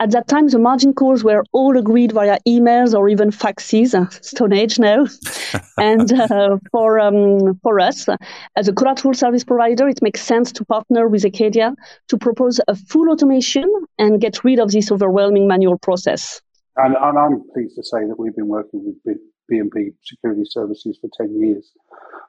At 0.00 0.12
that 0.12 0.28
time, 0.28 0.46
the 0.48 0.60
margin 0.60 0.94
calls 0.94 1.24
were 1.24 1.42
all 1.52 1.76
agreed 1.76 2.12
via 2.12 2.38
emails 2.46 2.94
or 2.94 3.08
even 3.08 3.30
faxes, 3.30 3.94
uh, 3.94 4.08
Stone 4.20 4.52
Age 4.52 4.78
now. 4.78 5.06
and 5.78 6.12
uh, 6.12 6.58
for 6.70 7.00
um, 7.00 7.58
for 7.64 7.80
us, 7.80 8.06
as 8.54 8.68
a 8.68 8.72
collateral 8.72 9.14
service 9.14 9.42
provider, 9.42 9.88
it 9.88 10.00
makes 10.00 10.20
sense 10.20 10.52
to 10.52 10.64
partner 10.64 11.08
with 11.08 11.24
Acadia 11.24 11.74
to 12.08 12.16
propose 12.16 12.60
a 12.68 12.76
full 12.76 13.10
automation 13.10 13.68
and 13.98 14.20
get 14.20 14.44
rid 14.44 14.58
of 14.58 14.70
this 14.70 14.90
overwhelming 14.90 15.46
manual 15.48 15.78
process. 15.78 16.40
And, 16.76 16.94
and 17.00 17.18
I'm 17.18 17.42
pleased 17.52 17.76
to 17.76 17.82
say 17.82 18.06
that 18.06 18.18
we've 18.18 18.36
been 18.36 18.48
working 18.48 18.94
with 19.04 19.18
BNP 19.50 19.94
Security 20.02 20.44
Services 20.44 20.98
for 21.00 21.10
10 21.16 21.40
years. 21.40 21.72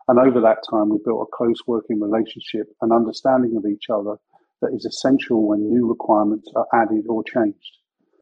And 0.07 0.17
over 0.17 0.41
that 0.41 0.63
time, 0.69 0.89
we've 0.89 1.03
built 1.03 1.27
a 1.27 1.35
close 1.35 1.59
working 1.67 1.99
relationship 1.99 2.67
and 2.81 2.91
understanding 2.91 3.55
of 3.57 3.65
each 3.65 3.89
other 3.89 4.17
that 4.61 4.73
is 4.73 4.85
essential 4.85 5.47
when 5.47 5.69
new 5.69 5.87
requirements 5.87 6.51
are 6.55 6.67
added 6.73 7.05
or 7.07 7.23
changed. 7.23 7.77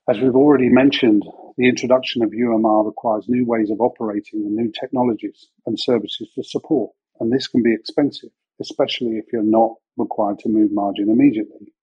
As 0.09 0.19
we've 0.19 0.35
already 0.35 0.69
mentioned, 0.69 1.23
the 1.57 1.67
introduction 1.67 2.23
of 2.23 2.31
UMR 2.31 2.85
requires 2.85 3.27
new 3.27 3.45
ways 3.45 3.69
of 3.69 3.81
operating 3.81 4.45
and 4.45 4.55
new 4.55 4.71
technologies 4.71 5.47
and 5.65 5.79
services 5.79 6.29
to 6.35 6.43
support, 6.43 6.91
and 7.19 7.31
this 7.31 7.47
can 7.47 7.63
be 7.63 7.73
expensive, 7.73 8.29
especially 8.61 9.17
if 9.17 9.25
you're 9.33 9.43
not 9.43 9.73
required 9.97 10.39
to 10.39 10.49
move 10.49 10.71
margin 10.71 11.09
immediately. 11.09 11.73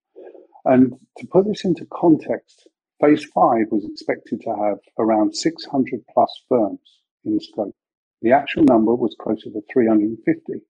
And 0.64 0.94
to 1.18 1.26
put 1.26 1.47
this 1.47 1.64
into 1.64 1.87
context, 1.92 2.68
phase 3.00 3.25
five 3.25 3.66
was 3.71 3.85
expected 3.85 4.40
to 4.42 4.50
have 4.50 4.78
around 4.99 5.37
600 5.37 6.04
plus 6.12 6.42
firms 6.49 7.00
in 7.25 7.38
scope. 7.40 7.75
The 8.23 8.33
actual 8.33 8.64
number 8.64 8.94
was 8.94 9.16
closer 9.21 9.50
to 9.50 9.62
350. 9.73 10.62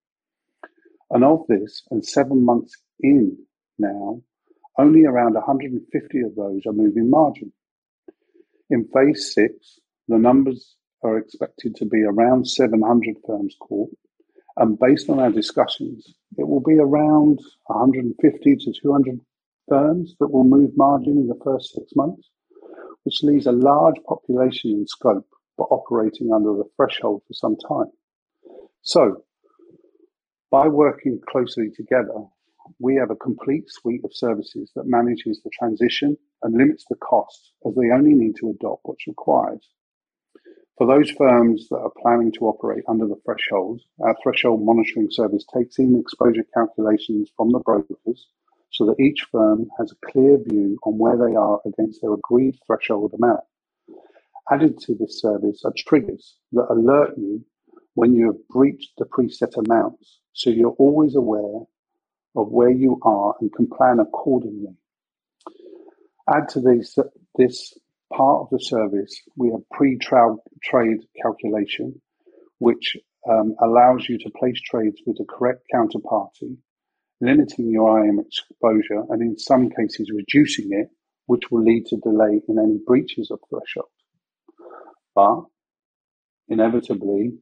And 1.11 1.23
of 1.23 1.47
this, 1.49 1.83
and 1.91 2.05
seven 2.05 2.45
months 2.45 2.77
in 3.01 3.37
now, 3.79 4.23
only 4.79 5.05
around 5.05 5.35
150 5.35 6.21
of 6.23 6.35
those 6.35 6.67
are 6.67 6.73
moving 6.73 7.09
margin. 7.09 7.53
In 8.71 8.89
phase 8.93 9.33
six, 9.33 9.79
the 10.09 10.19
numbers 10.19 10.77
are 11.05 11.19
expected 11.19 11.77
to 11.77 11.85
be 11.85 12.03
around 12.03 12.49
700 12.49 13.17
firms 13.25 13.55
caught, 13.61 13.97
and 14.57 14.79
based 14.79 15.09
on 15.09 15.21
our 15.21 15.31
discussions, 15.31 16.15
it 16.37 16.49
will 16.49 16.63
be 16.63 16.79
around 16.79 17.39
150 17.67 18.57
to 18.57 18.73
200 18.73 19.21
firms 19.69 20.15
that 20.21 20.29
will 20.29 20.45
move 20.45 20.77
margin 20.77 21.19
in 21.19 21.29
the 21.29 21.41
first 21.45 21.75
six 21.75 21.95
months, 21.95 22.31
which 23.05 23.23
leaves 23.23 23.47
a 23.47 23.53
large 23.53 23.97
population 24.07 24.71
in 24.71 24.87
scope 24.87 25.27
but 25.57 25.65
operating 25.71 26.33
under 26.33 26.53
the 26.53 26.69
threshold 26.77 27.23
for 27.27 27.35
some 27.35 27.57
time. 27.57 27.91
So, 28.83 29.25
by 30.51 30.69
working 30.69 31.21
closely 31.29 31.71
together, 31.71 32.27
we 32.79 32.97
have 32.97 33.11
a 33.11 33.17
complete 33.17 33.71
suite 33.71 34.05
of 34.05 34.15
services 34.15 34.71
that 34.75 34.87
manages 34.87 35.41
the 35.43 35.51
transition 35.51 36.17
and 36.43 36.57
limits 36.57 36.85
the 36.89 36.97
costs 36.97 37.53
as 37.67 37.75
they 37.75 37.91
only 37.91 38.15
need 38.15 38.37
to 38.37 38.51
adopt 38.51 38.83
what's 38.85 39.07
required. 39.07 39.61
For 40.77 40.87
those 40.87 41.11
firms 41.11 41.69
that 41.69 41.77
are 41.77 41.93
planning 42.03 42.33
to 42.33 42.47
operate 42.47 42.85
under 42.89 43.07
the 43.07 43.21
thresholds, 43.25 43.85
our 44.01 44.17
threshold 44.23 44.65
monitoring 44.65 45.09
service 45.11 45.45
takes 45.55 45.79
in 45.79 45.99
exposure 45.99 46.45
calculations 46.53 47.31
from 47.37 47.51
the 47.51 47.61
brokers 47.61 48.27
so 48.75 48.87
that 48.87 49.01
each 49.01 49.25
firm 49.31 49.71
has 49.79 49.93
a 49.93 50.11
clear 50.11 50.37
view 50.37 50.77
on 50.83 50.99
where 50.99 51.17
they 51.17 51.37
are 51.37 51.61
against 51.65 52.03
their 52.03 52.13
agreed 52.13 52.59
threshold 52.67 53.15
amount. 53.15 53.41
Added 54.51 54.79
to 54.81 54.97
this 54.97 55.21
service 55.21 55.63
are 55.65 55.73
triggers 55.77 56.37
that 56.53 56.67
alert 56.69 57.17
you 57.17 57.45
when 57.95 58.15
you 58.15 58.27
have 58.27 58.49
breached 58.49 58.91
the 58.99 59.05
preset 59.05 59.57
amounts, 59.57 60.19
so 60.33 60.51
you're 60.51 60.77
always 60.87 61.15
aware 61.15 61.61
of 62.35 62.49
where 62.49 62.71
you 62.71 62.99
are 63.03 63.37
and 63.41 63.53
can 63.53 63.69
plan 63.69 64.01
accordingly. 64.01 64.75
Add 66.29 66.49
to 66.51 66.61
this, 66.61 66.99
this 67.37 67.79
part 68.13 68.43
of 68.43 68.51
the 68.51 68.59
service, 68.59 69.23
we 69.37 69.53
have 69.53 69.61
pre-trade 69.71 70.99
calculation, 71.23 72.01
which 72.59 72.97
um, 73.31 73.55
allows 73.63 74.09
you 74.09 74.19
to 74.19 74.31
place 74.31 74.61
trades 74.61 75.01
with 75.07 75.19
the 75.19 75.25
correct 75.27 75.63
counterparty, 75.73 76.57
limiting 77.25 77.71
your 77.71 78.05
IM 78.05 78.21
exposure 78.21 79.03
and 79.11 79.23
in 79.23 79.39
some 79.39 79.71
cases 79.71 80.11
reducing 80.15 80.73
it, 80.73 80.89
which 81.27 81.51
will 81.51 81.63
lead 81.63 81.87
to 81.87 81.97
delay 81.97 82.41
in 82.49 82.59
any 82.59 82.79
breaches 82.87 83.31
of 83.31 83.41
threshold. 83.49 83.89
But 85.15 85.45
inevitably, 86.49 87.33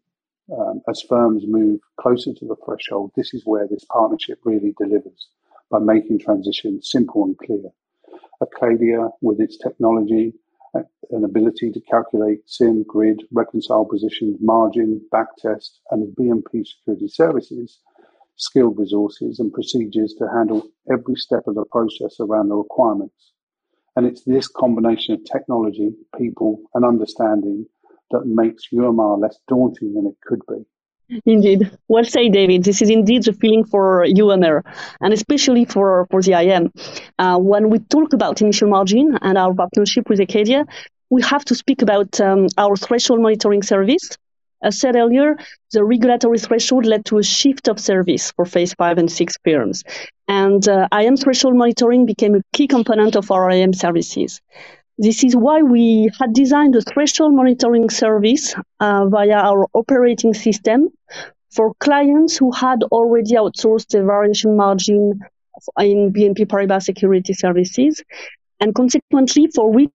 um, 0.57 0.83
as 0.89 1.03
firms 1.03 1.45
move 1.47 1.81
closer 2.01 2.33
to 2.35 2.47
the 2.47 2.57
threshold, 2.65 3.12
this 3.17 3.33
is 3.35 3.43
where 3.45 3.67
this 3.67 3.85
partnership 3.91 4.39
really 4.45 4.75
delivers 4.79 5.29
by 5.71 5.79
making 5.79 6.19
transition 6.19 6.83
simple 6.83 7.25
and 7.25 7.39
clear. 7.39 7.71
Acadia, 8.41 9.09
with 9.21 9.41
its 9.41 9.57
technology 9.57 10.35
and 11.11 11.25
ability 11.25 11.71
to 11.71 11.81
calculate 11.83 12.47
SIMM, 12.47 12.87
grid, 12.87 13.23
reconcile 13.31 13.85
positions, 13.85 14.39
margin, 14.41 15.01
backtest, 15.12 15.79
and 15.91 16.15
BNP 16.17 16.67
Security 16.67 17.09
Services, 17.09 17.81
skilled 18.37 18.79
resources 18.79 19.39
and 19.39 19.53
procedures 19.53 20.15
to 20.19 20.29
handle 20.29 20.67
every 20.91 21.17
step 21.17 21.43
of 21.47 21.55
the 21.55 21.65
process 21.67 22.17
around 22.21 22.49
the 22.49 22.57
requirements. 22.57 23.33
And 23.97 24.07
it's 24.07 24.25
this 24.25 24.49
combination 24.49 25.15
of 25.15 25.25
technology, 25.25 25.91
people, 26.19 26.61
and 26.75 26.85
understanding 26.85 27.67
that 28.11 28.27
makes 28.27 28.69
UMR 28.73 29.21
less 29.21 29.39
daunting 29.49 29.95
than 29.95 30.07
it 30.07 30.17
could 30.27 30.41
be. 30.49 30.65
Indeed. 31.27 31.71
Well 31.89 32.05
said, 32.05 32.33
David. 32.33 32.65
This 32.65 32.81
is 32.81 32.89
indeed 32.89 33.25
the 33.25 33.35
feeling 33.35 33.65
for 33.65 34.07
UMR, 34.07 34.62
and 35.01 35.12
especially 35.12 35.67
for, 35.67 36.07
for 36.11 36.23
the 36.23 36.33
IM. 36.33 36.73
Uh, 37.19 37.39
when 37.39 37.69
we 37.69 37.81
talk 37.81 38.15
about 38.15 38.41
initial 38.41 38.69
margin 38.69 39.19
and 39.21 39.37
our 39.37 39.53
partnership 39.53 40.09
with 40.09 40.21
Acadia, 40.21 40.65
we 41.11 41.21
have 41.23 41.45
to 41.45 41.55
speak 41.55 41.83
about 41.83 42.19
um, 42.21 42.47
our 42.57 42.77
threshold 42.77 43.21
monitoring 43.21 43.62
service 43.62 44.17
As 44.62 44.78
said 44.78 44.97
earlier, 44.97 45.37
the 45.73 45.85
regulatory 45.85 46.38
threshold 46.38 46.87
led 46.87 47.04
to 47.07 47.19
a 47.19 47.23
shift 47.23 47.69
of 47.69 47.81
service 47.81 48.31
for 48.33 48.45
phase 48.45 48.75
five 48.75 48.99
and 48.99 49.11
six 49.11 49.37
firms. 49.45 49.83
And 50.28 50.66
uh, 50.69 50.88
IAM 50.92 51.16
threshold 51.16 51.57
monitoring 51.57 52.07
became 52.07 52.35
a 52.37 52.42
key 52.52 52.69
component 52.69 53.16
of 53.16 53.31
our 53.31 53.50
IAM 53.50 53.73
services. 53.73 54.40
This 54.99 55.25
is 55.25 55.35
why 55.35 55.62
we 55.62 56.11
had 56.21 56.33
designed 56.33 56.76
a 56.76 56.83
threshold 56.83 57.35
monitoring 57.35 57.90
service 57.90 58.54
uh, 58.78 59.07
via 59.07 59.35
our 59.37 59.66
operating 59.75 60.35
system 60.35 60.90
for 61.50 61.75
clients 61.81 62.37
who 62.37 62.52
had 62.52 62.83
already 62.85 63.33
outsourced 63.33 63.88
the 63.88 64.02
variation 64.02 64.57
margin 64.57 65.21
in 65.78 66.12
BNP 66.12 66.47
Paribas 66.47 66.85
Security 66.85 67.33
Services, 67.33 68.02
and 68.61 68.75
consequently 68.75 69.49
for 69.49 69.71
which 69.71 69.90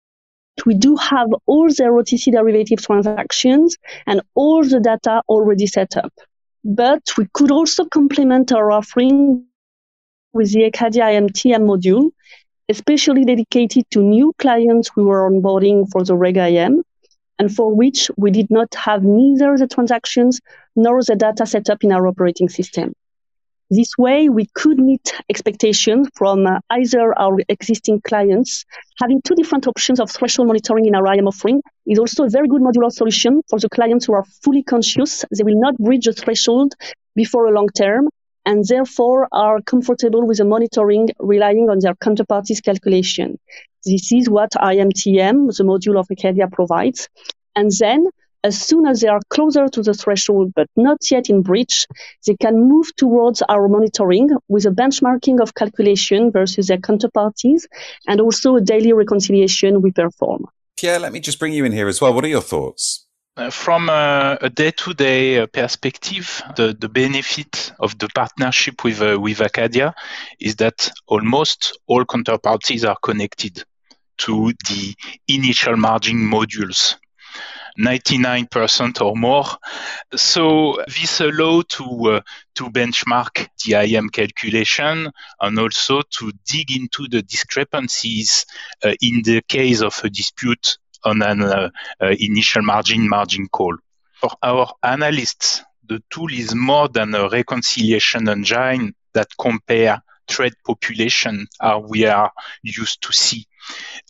we 0.66 0.74
do 0.74 0.96
have 0.96 1.30
all 1.46 1.68
the 1.68 1.84
OTC 1.84 2.32
derivative 2.32 2.82
transactions 2.82 3.78
and 4.06 4.22
all 4.36 4.64
the 4.64 4.80
data 4.80 5.22
already 5.28 5.68
set 5.68 5.98
up. 5.98 6.14
But 6.64 7.04
we 7.18 7.28
could 7.34 7.52
also 7.52 7.86
complement 7.86 8.52
our 8.52 8.72
offering 8.72 9.46
with 10.34 10.52
the 10.54 10.64
Acadia 10.66 11.06
IMTM 11.06 11.64
module, 11.64 12.12
especially 12.70 13.24
dedicated 13.24 13.86
to 13.92 14.02
new 14.02 14.34
clients 14.38 14.96
we 14.96 15.04
were 15.04 15.30
onboarding 15.30 15.90
for 15.92 16.04
the 16.04 16.16
Reg 16.16 16.38
IM, 16.38 16.84
and 17.40 17.56
for 17.56 17.74
which 17.74 18.12
we 18.18 18.32
did 18.32 18.50
not 18.52 18.74
have 18.76 19.04
neither 19.04 19.58
the 19.58 19.68
transactions 19.68 20.42
nor 20.76 21.02
the 21.04 21.16
data 21.16 21.46
set 21.46 21.70
up 21.70 21.84
in 21.84 21.92
our 21.92 22.08
operating 22.08 22.50
system. 22.50 22.94
This 23.70 23.90
way, 23.98 24.30
we 24.30 24.46
could 24.54 24.80
meet 24.80 25.14
expectations 25.30 26.08
from 26.16 26.48
uh, 26.48 26.60
either 26.70 27.18
our 27.20 27.38
existing 27.50 28.00
clients. 28.02 28.64
Having 29.02 29.24
two 29.24 29.36
different 29.36 29.68
options 29.68 30.00
of 30.00 30.10
threshold 30.10 30.48
monitoring 30.48 30.86
in 30.86 30.96
our 30.96 31.06
IAM 31.14 31.28
offering 31.28 31.62
is 31.86 32.00
also 32.00 32.24
a 32.24 32.30
very 32.30 32.48
good 32.48 32.62
modular 32.62 32.92
solution 32.92 33.42
for 33.50 33.60
the 33.60 33.68
clients 33.68 34.06
who 34.06 34.14
are 34.14 34.24
fully 34.42 34.64
conscious 34.64 35.26
they 35.36 35.44
will 35.44 35.60
not 35.60 35.78
breach 35.78 36.06
the 36.06 36.14
threshold 36.14 36.76
before 37.16 37.48
a 37.48 37.52
long 37.52 37.68
term 37.70 38.08
and 38.46 38.64
therefore 38.66 39.28
are 39.34 39.60
comfortable 39.62 40.26
with 40.26 40.38
the 40.38 40.46
monitoring 40.46 41.10
relying 41.20 41.70
on 41.70 41.80
their 41.80 41.96
counterparties 41.96 42.64
calculation. 42.64 43.38
This 43.84 44.12
is 44.14 44.30
what 44.30 44.52
IMTM, 44.52 45.56
the 45.58 45.64
module 45.66 46.00
of 46.00 46.08
Acadia, 46.10 46.48
provides. 46.48 47.10
And 47.58 47.70
then 47.80 48.08
as 48.48 48.60
soon 48.70 48.88
as 48.88 49.02
they 49.02 49.10
are 49.16 49.20
closer 49.30 49.68
to 49.68 49.82
the 49.82 49.94
threshold 49.94 50.54
but 50.56 50.70
not 50.76 51.00
yet 51.12 51.30
in 51.30 51.42
breach, 51.42 51.86
they 52.26 52.36
can 52.36 52.56
move 52.72 52.88
towards 52.96 53.42
our 53.54 53.68
monitoring 53.68 54.30
with 54.48 54.66
a 54.66 54.74
benchmarking 54.82 55.42
of 55.42 55.54
calculation 55.54 56.32
versus 56.32 56.68
their 56.68 56.78
counterparties 56.90 57.62
and 58.08 58.22
also 58.22 58.56
a 58.56 58.62
daily 58.62 58.94
reconciliation 58.94 59.82
we 59.82 59.92
perform. 59.92 60.46
Pierre, 60.78 61.00
let 61.00 61.12
me 61.12 61.20
just 61.20 61.40
bring 61.40 61.54
you 61.54 61.66
in 61.66 61.74
here 61.74 61.90
as 61.90 62.00
well. 62.00 62.14
What 62.14 62.24
are 62.24 62.36
your 62.38 62.48
thoughts? 62.54 63.06
Uh, 63.36 63.52
from 63.52 63.90
a, 63.90 64.38
a, 64.42 64.50
day-to-day 64.50 65.40
uh, 65.40 65.46
perspective, 65.48 66.42
the, 66.56 66.76
the 66.80 66.90
benefit 66.90 67.72
of 67.80 67.98
the 68.00 68.10
partnership 68.16 68.84
with 68.84 69.00
uh, 69.00 69.16
with 69.20 69.42
Acadia 69.42 69.94
is 70.40 70.56
that 70.56 70.90
almost 71.06 71.78
all 71.86 72.04
counterparties 72.04 72.84
are 72.84 72.98
connected 73.04 73.64
to 74.18 74.54
the 74.68 74.96
initial 75.28 75.78
margin 75.78 76.18
modules 76.18 76.96
99% 77.78 79.02
or 79.06 79.16
more. 79.16 79.46
So 80.16 80.84
this 80.88 81.22
allow 81.22 81.62
to 81.62 81.84
uh, 81.84 82.22
to 82.56 82.64
benchmark 82.72 83.48
the 83.64 83.76
IM 83.76 84.10
calculation 84.10 85.12
and 85.40 85.60
also 85.60 86.02
to 86.20 86.32
dig 86.46 86.72
into 86.76 87.08
the 87.08 87.22
discrepancies 87.22 88.46
uh, 88.84 88.94
in 89.02 89.22
the 89.24 89.42
case 89.48 89.82
of 89.82 90.00
a 90.04 90.10
dispute 90.10 90.78
on 91.04 91.22
an 91.22 91.44
uh, 91.44 91.70
uh 92.02 92.16
initial 92.20 92.64
margin 92.64 93.08
margin 93.08 93.48
call. 93.48 93.78
For 94.20 94.32
our 94.42 94.74
analysts, 94.84 95.64
the 95.88 96.02
tool 96.10 96.32
is 96.32 96.56
more 96.56 96.88
than 96.88 97.14
a 97.14 97.30
reconciliation 97.30 98.28
engine 98.28 98.96
that 99.14 99.28
compare 99.38 100.02
trade 100.28 100.54
population 100.66 101.48
as 101.62 101.82
we 101.88 102.06
are 102.06 102.32
used 102.64 103.02
to 103.04 103.14
see. 103.14 103.46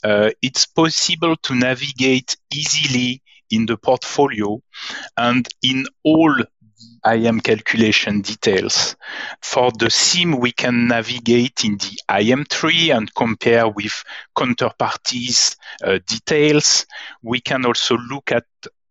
Uh, 0.04 0.30
it's 0.42 0.66
possible 0.66 1.36
to 1.38 1.56
navigate 1.56 2.36
easily 2.54 3.22
in 3.50 3.66
the 3.66 3.78
portfolio 3.78 4.62
and 5.18 5.48
in 5.62 5.86
all 6.04 6.36
IAM 7.06 7.40
calculation 7.42 8.22
details. 8.22 8.96
For 9.42 9.72
the 9.72 9.90
SIMM, 9.90 10.40
we 10.40 10.52
can 10.52 10.88
navigate 10.88 11.64
in 11.64 11.78
the 11.78 12.00
IAM 12.10 12.46
tree 12.46 12.92
and 12.92 13.14
compare 13.14 13.68
with 13.68 14.04
counterparties 14.36 15.56
uh, 15.84 16.00
details. 16.06 16.86
We 17.22 17.40
can 17.42 17.66
also 17.66 17.98
look 17.98 18.32
at 18.32 18.46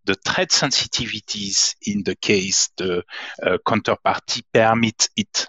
the 0.04 0.14
trade 0.14 0.50
sensitivities 0.50 1.74
in 1.82 2.04
the 2.04 2.14
case 2.16 2.70
the 2.76 3.02
uh, 3.42 3.58
counterparty 3.66 4.42
permits 4.52 5.08
it. 5.16 5.46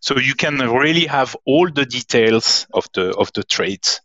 So 0.00 0.16
you 0.18 0.34
can 0.34 0.58
really 0.58 1.06
have 1.06 1.36
all 1.44 1.68
the 1.70 1.84
details 1.84 2.66
of 2.72 2.86
the 2.94 3.16
of 3.16 3.32
the 3.32 3.42
trades. 3.42 4.00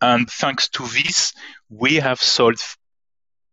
And 0.00 0.28
thanks 0.28 0.68
to 0.70 0.86
this, 0.86 1.34
we 1.68 1.96
have 1.96 2.20
solved 2.20 2.64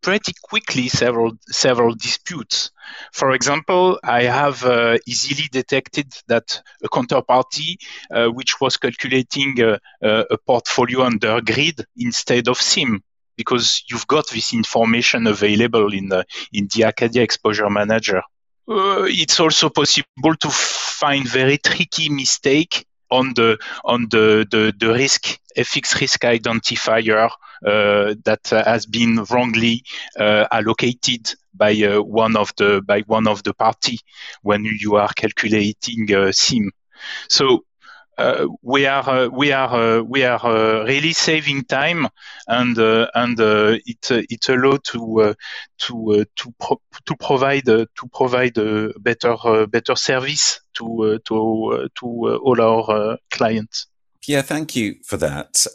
pretty 0.02 0.34
quickly 0.42 0.88
several 0.88 1.32
several 1.48 1.94
disputes. 1.96 2.72
For 3.14 3.32
example, 3.32 4.00
I 4.04 4.24
have 4.24 4.64
uh, 4.66 4.98
easily 5.08 5.48
detected 5.52 6.14
that 6.28 6.62
a 6.84 6.90
counterparty 6.90 7.78
uh, 8.12 8.28
which 8.28 8.60
was 8.60 8.78
calculating 8.78 9.62
uh, 9.62 9.78
a 10.02 10.38
portfolio 10.46 11.04
under 11.04 11.42
grid 11.42 11.86
instead 11.98 12.48
of 12.48 12.58
SIMM 12.58 13.02
because 13.38 13.84
you've 13.90 14.08
got 14.08 14.30
this 14.30 14.54
information 14.54 15.28
available 15.28 15.94
in 15.94 16.10
the 16.10 16.26
in 16.52 16.68
the 16.74 16.84
Acadia 16.84 17.24
Exposure 17.24 17.70
Manager. 17.70 18.22
Uh, 18.68 19.06
it's 19.08 19.40
also 19.40 19.70
possible 19.70 20.36
to 20.40 20.50
find 20.50 21.28
very 21.28 21.58
tricky 21.58 22.10
mistake 22.10 22.86
on 23.10 23.34
the 23.34 23.58
on 23.84 24.08
the 24.10 24.48
the, 24.50 24.74
the 24.78 24.94
risk 24.94 25.40
FX 25.58 26.00
risk 26.00 26.22
identifier 26.22 27.26
uh, 27.26 27.30
Uh, 27.66 28.16
that 28.26 28.52
uh, 28.52 28.64
has 28.66 28.88
been 28.88 29.24
wrongly 29.30 29.84
uh, 30.18 30.48
allocated 30.52 31.32
by 31.54 31.72
uh, 31.84 32.02
one 32.02 32.36
of 32.36 32.52
the 32.58 32.82
by 32.88 33.02
one 33.02 33.28
of 33.28 33.44
the 33.44 33.54
party 33.54 34.00
when 34.42 34.66
you 34.66 34.96
are 34.96 35.10
calculating 35.16 36.08
uh, 36.10 36.32
SIMM. 36.32 36.70
So 37.30 37.64
uh, 38.18 38.48
we 38.64 38.88
are 38.88 39.08
uh, 39.08 39.28
we 39.28 39.52
are 39.52 40.00
uh, 40.00 40.02
we 40.02 40.24
are 40.24 40.86
really 40.86 41.14
saving 41.14 41.64
time 41.66 42.08
and 42.48 42.78
and 43.14 43.40
it 43.40 44.12
it 44.12 44.50
allow 44.50 44.78
to 44.78 45.36
to 45.78 46.26
to 46.36 46.54
pro- 46.60 46.82
to 47.06 47.16
provide 47.16 47.66
to 47.66 48.08
provide 48.12 48.58
a 48.58 48.92
better 49.00 49.36
better 49.68 49.96
service 49.96 50.62
to 50.74 51.20
to 51.26 51.90
to 52.00 52.06
all 52.44 52.60
our 52.62 53.18
clients. 53.30 53.88
Yeah, 54.28 54.42
thank 54.42 54.76
you 54.76 54.96
for 55.04 55.18
that. 55.18 55.66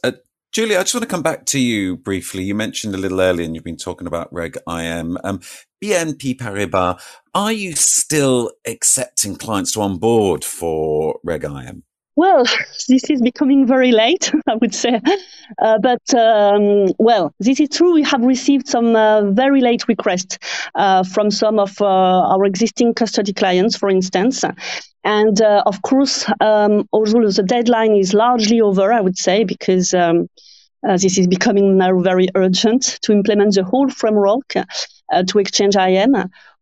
Julia, 0.57 0.79
I 0.79 0.85
just 0.85 0.95
want 0.95 1.03
to 1.03 1.07
come 1.07 1.23
back 1.23 1.45
to 1.49 1.61
you 1.61 1.99
briefly. 1.99 2.43
You 2.43 2.55
mentioned 2.55 2.95
a 2.95 2.97
little 2.97 3.21
earlier, 3.21 3.45
and 3.45 3.55
you've 3.55 3.63
been 3.63 3.77
talking 3.77 4.07
about 4.07 4.33
Reg 4.33 4.57
IM. 4.67 5.19
Um, 5.23 5.41
BNP 5.85 6.39
Paribas, 6.39 6.99
are 7.35 7.53
you 7.53 7.75
still 7.75 8.53
accepting 8.67 9.37
clients 9.37 9.73
to 9.73 9.83
onboard 9.83 10.47
for 10.47 11.21
Reg 11.23 11.45
IM? 11.45 11.83
Well, 12.17 12.45
this 12.89 13.11
is 13.11 13.21
becoming 13.21 13.67
very 13.67 13.93
late, 13.93 14.33
I 14.47 14.55
would 14.57 14.75
say. 14.75 15.01
Uh, 15.59 15.79
but, 15.79 16.15
um, 16.15 16.89
well, 16.99 17.35
this 17.39 17.61
is 17.61 17.69
true. 17.69 17.95
We 17.95 18.03
have 18.05 18.23
received 18.23 18.67
some 18.67 18.97
uh, 18.97 19.31
very 19.31 19.61
late 19.61 19.87
requests 19.87 20.39
uh, 20.75 21.05
from 21.05 21.31
some 21.31 21.59
of 21.59 21.81
uh, 21.81 21.85
our 21.87 22.45
existing 22.47 22.95
custody 22.95 23.33
clients, 23.33 23.77
for 23.77 23.91
instance. 23.91 24.43
And 25.05 25.41
uh, 25.41 25.63
of 25.67 25.83
course, 25.83 26.27
um, 26.41 26.89
although 26.93 27.31
the 27.31 27.45
deadline 27.45 27.95
is 27.95 28.13
largely 28.13 28.61
over, 28.61 28.93
I 28.93 29.01
would 29.01 29.19
say, 29.19 29.45
because 29.45 29.95
um, 29.95 30.29
uh, 30.89 30.97
this 30.97 31.19
is 31.19 31.29
becoming 31.29 31.77
now 31.77 32.01
very 32.01 32.29
urgent 32.35 32.99
to 33.03 33.13
implement 33.13 33.55
the 33.55 33.63
whole 33.63 33.89
framework 33.89 34.55
to 35.29 35.39
exchange 35.39 35.77
IM 35.77 36.17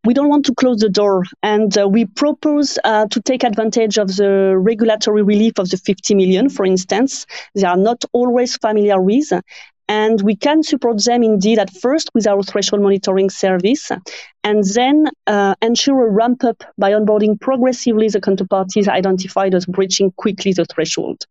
we 0.04 0.12
don't 0.12 0.28
want 0.28 0.44
to 0.46 0.54
close 0.54 0.80
the 0.80 0.88
door, 0.88 1.24
and 1.42 1.76
uh, 1.78 1.88
we 1.88 2.04
propose 2.04 2.78
uh, 2.84 3.06
to 3.06 3.20
take 3.22 3.42
advantage 3.42 3.96
of 3.96 4.08
the 4.16 4.56
regulatory 4.56 5.22
relief 5.22 5.58
of 5.58 5.70
the 5.70 5.78
50 5.78 6.14
million, 6.14 6.50
for 6.50 6.66
instance. 6.66 7.26
They 7.54 7.64
are 7.64 7.76
not 7.76 8.04
always 8.12 8.56
familiar 8.56 9.00
with, 9.00 9.32
and 9.88 10.20
we 10.20 10.36
can 10.36 10.62
support 10.62 11.02
them 11.04 11.22
indeed 11.22 11.58
at 11.58 11.70
first 11.70 12.10
with 12.14 12.26
our 12.26 12.42
threshold 12.42 12.82
monitoring 12.82 13.30
service, 13.30 13.90
and 14.42 14.62
then 14.74 15.06
uh, 15.26 15.54
ensure 15.62 16.06
a 16.06 16.10
ramp 16.10 16.44
up 16.44 16.62
by 16.76 16.92
onboarding 16.92 17.40
progressively 17.40 18.08
the 18.08 18.20
counterparties 18.20 18.88
identified 18.88 19.54
as 19.54 19.64
breaching 19.64 20.12
quickly 20.12 20.52
the 20.52 20.66
threshold. 20.66 21.24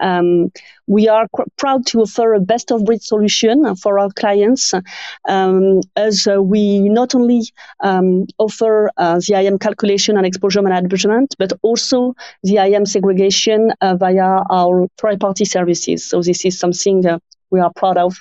Um, 0.00 0.50
we 0.86 1.08
are 1.08 1.26
proud 1.56 1.86
to 1.86 2.00
offer 2.00 2.34
a 2.34 2.40
best 2.40 2.70
of 2.70 2.84
breed 2.84 3.02
solution 3.02 3.76
for 3.76 3.98
our 3.98 4.10
clients, 4.10 4.74
um, 5.28 5.80
as 5.96 6.26
uh, 6.26 6.42
we 6.42 6.88
not 6.88 7.14
only 7.14 7.42
um, 7.82 8.26
offer 8.38 8.90
uh, 8.96 9.20
the 9.26 9.34
IM 9.34 9.58
calculation 9.58 10.16
and 10.16 10.26
exposure 10.26 10.62
management, 10.62 11.34
but 11.38 11.52
also 11.62 12.14
the 12.42 12.56
IM 12.56 12.86
segregation 12.86 13.72
uh, 13.80 13.96
via 13.96 14.42
our 14.50 14.88
third 14.98 15.20
party 15.20 15.44
services. 15.44 16.04
So 16.04 16.22
this 16.22 16.44
is 16.44 16.58
something 16.58 17.04
we 17.50 17.60
are 17.60 17.72
proud 17.74 17.96
of 17.96 18.16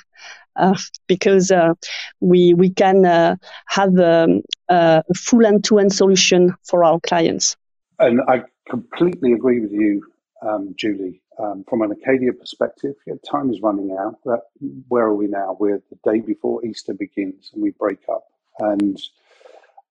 uh, 0.60 0.76
because 1.08 1.52
uh, 1.52 1.74
we 2.20 2.54
we 2.54 2.70
can 2.70 3.06
uh, 3.06 3.36
have 3.68 3.98
um, 4.00 4.42
a 4.68 5.04
full 5.16 5.46
end-to-end 5.46 5.94
solution 5.94 6.56
for 6.64 6.84
our 6.84 7.00
clients. 7.00 7.56
And 8.00 8.22
I 8.28 8.44
completely 8.70 9.34
agree 9.34 9.60
with 9.62 9.72
you, 9.72 10.02
um, 10.42 10.74
Julie. 10.78 11.22
Um, 11.42 11.64
from 11.70 11.82
an 11.82 11.92
Acadia 11.92 12.34
perspective, 12.34 12.96
yeah, 13.08 13.14
time 13.30 13.50
is 13.50 13.62
running 13.62 13.96
out. 13.98 14.16
That, 14.26 14.42
where 14.90 15.06
are 15.06 15.16
we 15.16 15.28
now? 15.28 15.56
We're 15.58 15.82
the 15.90 16.12
day 16.12 16.20
before 16.20 16.66
Easter 16.66 16.94
begins, 16.94 17.52
and 17.54 17.64
we 17.64 17.72
break 17.72 18.00
up. 18.12 18.26
And 18.60 19.00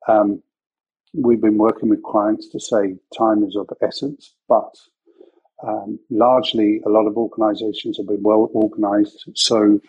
um, 0.07 0.43
we've 1.15 1.41
been 1.41 1.57
working 1.57 1.89
with 1.89 2.03
clients 2.03 2.49
to 2.49 2.61
say 2.61 2.97
time 3.17 3.45
is 3.45 3.57
of 3.57 3.69
essence, 3.81 4.35
but 4.47 4.75
um, 5.67 5.99
largely 6.11 6.81
a 6.85 6.91
lot 6.91 7.07
of 7.07 7.17
organizations 7.17 7.97
have 7.97 8.07
been 8.07 8.23
well 8.23 8.51
organized. 8.53 9.25
So 9.35 9.81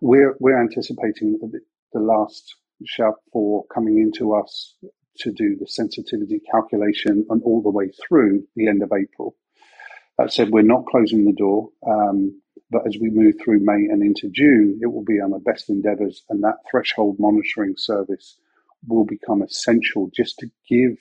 we're, 0.00 0.36
we're 0.38 0.60
anticipating 0.60 1.38
the, 1.40 1.60
the 1.94 2.00
last 2.00 2.56
shout 2.84 3.16
for 3.32 3.64
coming 3.72 3.98
into 3.98 4.34
us 4.34 4.74
to 5.18 5.32
do 5.32 5.56
the 5.56 5.66
sensitivity 5.66 6.40
calculation 6.50 7.26
and 7.30 7.42
all 7.42 7.62
the 7.62 7.70
way 7.70 7.90
through 8.06 8.44
the 8.54 8.68
end 8.68 8.82
of 8.82 8.92
April. 8.92 9.34
That 10.18 10.32
said, 10.32 10.50
we're 10.50 10.62
not 10.62 10.86
closing 10.86 11.24
the 11.24 11.32
door. 11.32 11.70
Um, 11.86 12.40
but 12.70 12.86
as 12.86 12.96
we 13.00 13.10
move 13.10 13.34
through 13.42 13.60
May 13.60 13.86
and 13.92 14.02
into 14.02 14.28
June, 14.28 14.80
it 14.82 14.86
will 14.86 15.04
be 15.04 15.20
on 15.20 15.30
the 15.30 15.38
best 15.38 15.68
endeavors, 15.70 16.24
and 16.28 16.42
that 16.42 16.56
threshold 16.68 17.16
monitoring 17.18 17.74
service 17.76 18.38
will 18.88 19.04
become 19.04 19.42
essential 19.42 20.10
just 20.14 20.38
to 20.38 20.50
give 20.68 20.96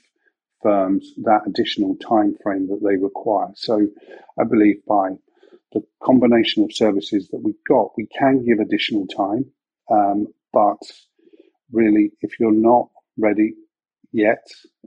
firms 0.62 1.14
that 1.24 1.42
additional 1.48 1.96
time 1.98 2.36
frame 2.42 2.68
that 2.68 2.82
they 2.84 2.98
require. 2.98 3.48
So 3.56 3.88
I 4.40 4.44
believe 4.44 4.86
by 4.88 5.12
the 5.72 5.84
combination 6.04 6.64
of 6.64 6.74
services 6.74 7.28
that 7.30 7.42
we've 7.44 7.56
got, 7.68 7.92
we 7.98 8.08
can 8.08 8.44
give 8.46 8.60
additional 8.60 9.08
time. 9.08 9.46
Um, 9.92 10.28
but 10.54 10.78
really, 11.72 12.12
if 12.22 12.40
you're 12.40 12.52
not 12.52 12.90
ready 13.18 13.56
yet, 14.12 14.46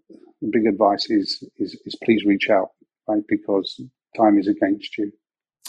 the 0.09 0.51
big 0.51 0.67
advice 0.67 1.11
is, 1.11 1.43
is, 1.59 1.79
is 1.85 1.97
please 2.03 2.25
reach 2.25 2.51
out, 2.51 2.71
right? 3.07 3.23
Because 3.29 3.81
time 4.17 4.39
is 4.39 4.49
against 4.49 4.97
you. 4.99 5.13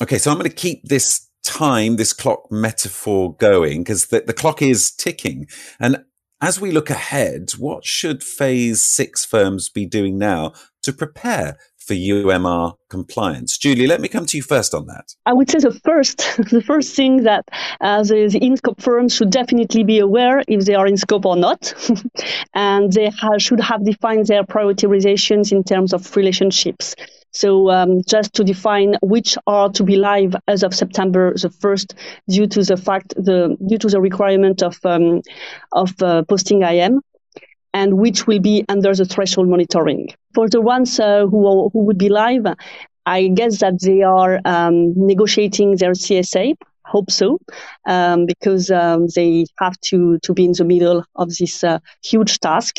Okay, 0.01 0.17
so 0.17 0.31
I'm 0.31 0.37
going 0.37 0.49
to 0.49 0.55
keep 0.55 0.83
this 0.85 1.27
time, 1.43 1.97
this 1.97 2.13
clock 2.13 2.51
metaphor 2.51 3.35
going 3.35 3.83
because 3.83 4.07
the, 4.07 4.21
the 4.21 4.33
clock 4.33 4.61
is 4.61 4.91
ticking. 4.91 5.47
And 5.79 6.03
as 6.41 6.61
we 6.61 6.71
look 6.71 6.89
ahead, 6.89 7.51
what 7.57 7.85
should 7.85 8.23
phase 8.23 8.81
six 8.81 9.25
firms 9.25 9.69
be 9.69 9.85
doing 9.85 10.17
now 10.17 10.53
to 10.83 10.93
prepare 10.93 11.57
for 11.77 11.95
UMR 11.95 12.75
compliance? 12.89 13.57
Julie, 13.57 13.87
let 13.87 13.99
me 13.99 14.07
come 14.07 14.25
to 14.27 14.37
you 14.37 14.43
first 14.43 14.73
on 14.73 14.85
that. 14.85 15.15
I 15.25 15.33
would 15.33 15.49
say 15.49 15.59
the 15.59 15.77
first, 15.83 16.17
the 16.51 16.61
first 16.65 16.95
thing 16.95 17.23
that 17.23 17.45
uh, 17.81 18.03
the, 18.03 18.29
the 18.31 18.39
in-scope 18.39 18.81
firms 18.81 19.15
should 19.15 19.31
definitely 19.31 19.83
be 19.83 19.99
aware 19.99 20.43
if 20.47 20.65
they 20.65 20.75
are 20.75 20.87
in 20.87 20.95
scope 20.95 21.25
or 21.25 21.35
not, 21.35 21.73
and 22.53 22.93
they 22.93 23.09
ha- 23.09 23.37
should 23.37 23.59
have 23.59 23.83
defined 23.83 24.27
their 24.27 24.43
prioritizations 24.43 25.51
in 25.51 25.63
terms 25.63 25.93
of 25.93 26.15
relationships. 26.15 26.95
So 27.31 27.69
um, 27.69 28.01
just 28.07 28.33
to 28.35 28.43
define 28.43 28.95
which 29.01 29.37
are 29.45 29.69
to 29.69 29.83
be 29.83 29.97
live 29.97 30.35
as 30.47 30.63
of 30.63 30.73
September 30.73 31.33
the 31.35 31.49
first, 31.49 31.95
due 32.27 32.47
to 32.47 32.63
the 32.63 32.77
fact 32.77 33.13
the 33.15 33.55
due 33.67 33.77
to 33.77 33.87
the 33.87 34.01
requirement 34.01 34.63
of 34.63 34.77
um, 34.83 35.21
of 35.71 35.93
uh, 36.01 36.23
posting 36.23 36.63
IM, 36.63 37.01
and 37.73 37.93
which 37.99 38.25
will 38.25 38.39
be 38.39 38.65
under 38.67 38.93
the 38.95 39.05
threshold 39.05 39.47
monitoring. 39.47 40.09
For 40.33 40.49
the 40.49 40.61
ones 40.61 40.99
uh, 40.99 41.27
who 41.27 41.69
who 41.69 41.79
would 41.85 41.97
be 41.97 42.09
live, 42.09 42.45
I 43.05 43.27
guess 43.27 43.59
that 43.59 43.81
they 43.81 44.01
are 44.01 44.39
um, 44.45 44.93
negotiating 44.95 45.77
their 45.77 45.91
CSA. 45.91 46.55
Hope 46.85 47.11
so, 47.11 47.37
um, 47.87 48.25
because 48.25 48.71
um, 48.71 49.07
they 49.15 49.45
have 49.59 49.79
to 49.81 50.17
to 50.19 50.33
be 50.33 50.45
in 50.45 50.53
the 50.53 50.63
middle 50.63 51.05
of 51.15 51.29
this 51.37 51.63
uh, 51.63 51.77
huge 52.03 52.39
task, 52.39 52.77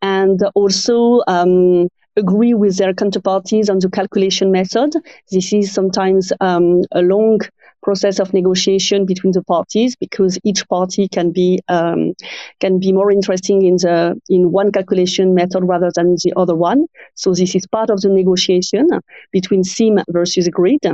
and 0.00 0.40
also 0.54 1.22
um, 1.28 1.88
agree 2.16 2.54
with 2.54 2.76
their 2.76 2.92
counterparties 2.92 3.70
on 3.70 3.78
the 3.78 3.90
calculation 3.90 4.50
method. 4.50 4.94
This 5.30 5.52
is 5.52 5.72
sometimes 5.72 6.32
um, 6.40 6.82
a 6.92 7.02
long 7.02 7.40
process 7.82 8.20
of 8.20 8.32
negotiation 8.32 9.04
between 9.06 9.32
the 9.32 9.42
parties 9.42 9.96
because 9.96 10.38
each 10.44 10.66
party 10.68 11.08
can 11.08 11.32
be 11.32 11.60
um, 11.68 12.14
can 12.60 12.78
be 12.78 12.92
more 12.92 13.10
interesting 13.10 13.64
in 13.64 13.76
the 13.76 14.20
in 14.28 14.52
one 14.52 14.70
calculation 14.70 15.34
method 15.34 15.64
rather 15.64 15.90
than 15.94 16.16
the 16.22 16.32
other 16.36 16.54
one. 16.54 16.86
So 17.14 17.34
this 17.34 17.54
is 17.54 17.66
part 17.66 17.90
of 17.90 18.00
the 18.00 18.08
negotiation 18.08 18.88
between 19.32 19.62
SIMM 19.62 20.04
versus 20.08 20.48
grid. 20.48 20.84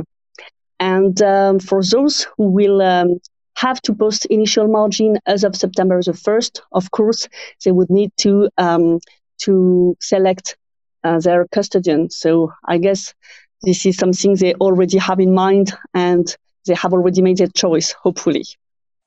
And 0.79 1.21
um, 1.21 1.59
for 1.59 1.83
those 1.83 2.25
who 2.37 2.45
will 2.45 2.81
um, 2.81 3.19
have 3.55 3.81
to 3.81 3.93
post 3.93 4.25
initial 4.27 4.67
margin 4.67 5.19
as 5.25 5.43
of 5.43 5.55
September 5.55 6.01
the 6.01 6.13
1st, 6.13 6.61
of 6.71 6.91
course, 6.91 7.27
they 7.65 7.71
would 7.71 7.89
need 7.89 8.11
to 8.17 8.49
um, 8.57 8.99
to 9.39 9.95
select 9.99 10.57
uh, 11.03 11.19
their 11.19 11.47
custodian. 11.47 12.09
So 12.09 12.53
I 12.65 12.77
guess 12.77 13.13
this 13.61 13.85
is 13.85 13.97
something 13.97 14.35
they 14.35 14.53
already 14.55 14.97
have 14.97 15.19
in 15.19 15.33
mind 15.33 15.73
and 15.93 16.35
they 16.65 16.75
have 16.75 16.93
already 16.93 17.21
made 17.21 17.37
their 17.37 17.47
choice, 17.47 17.91
hopefully. 17.91 18.45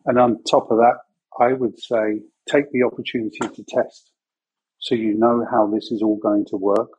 And 0.04 0.18
on 0.18 0.42
top 0.44 0.70
of 0.70 0.78
that, 0.78 0.98
I 1.38 1.52
would 1.52 1.78
say 1.78 2.20
take 2.50 2.70
the 2.72 2.82
opportunity 2.82 3.38
to 3.38 3.64
test 3.68 4.12
so 4.82 4.96
you 4.96 5.14
know 5.14 5.46
how 5.48 5.68
this 5.68 5.92
is 5.92 6.02
all 6.02 6.16
going 6.16 6.44
to 6.46 6.56
work 6.56 6.90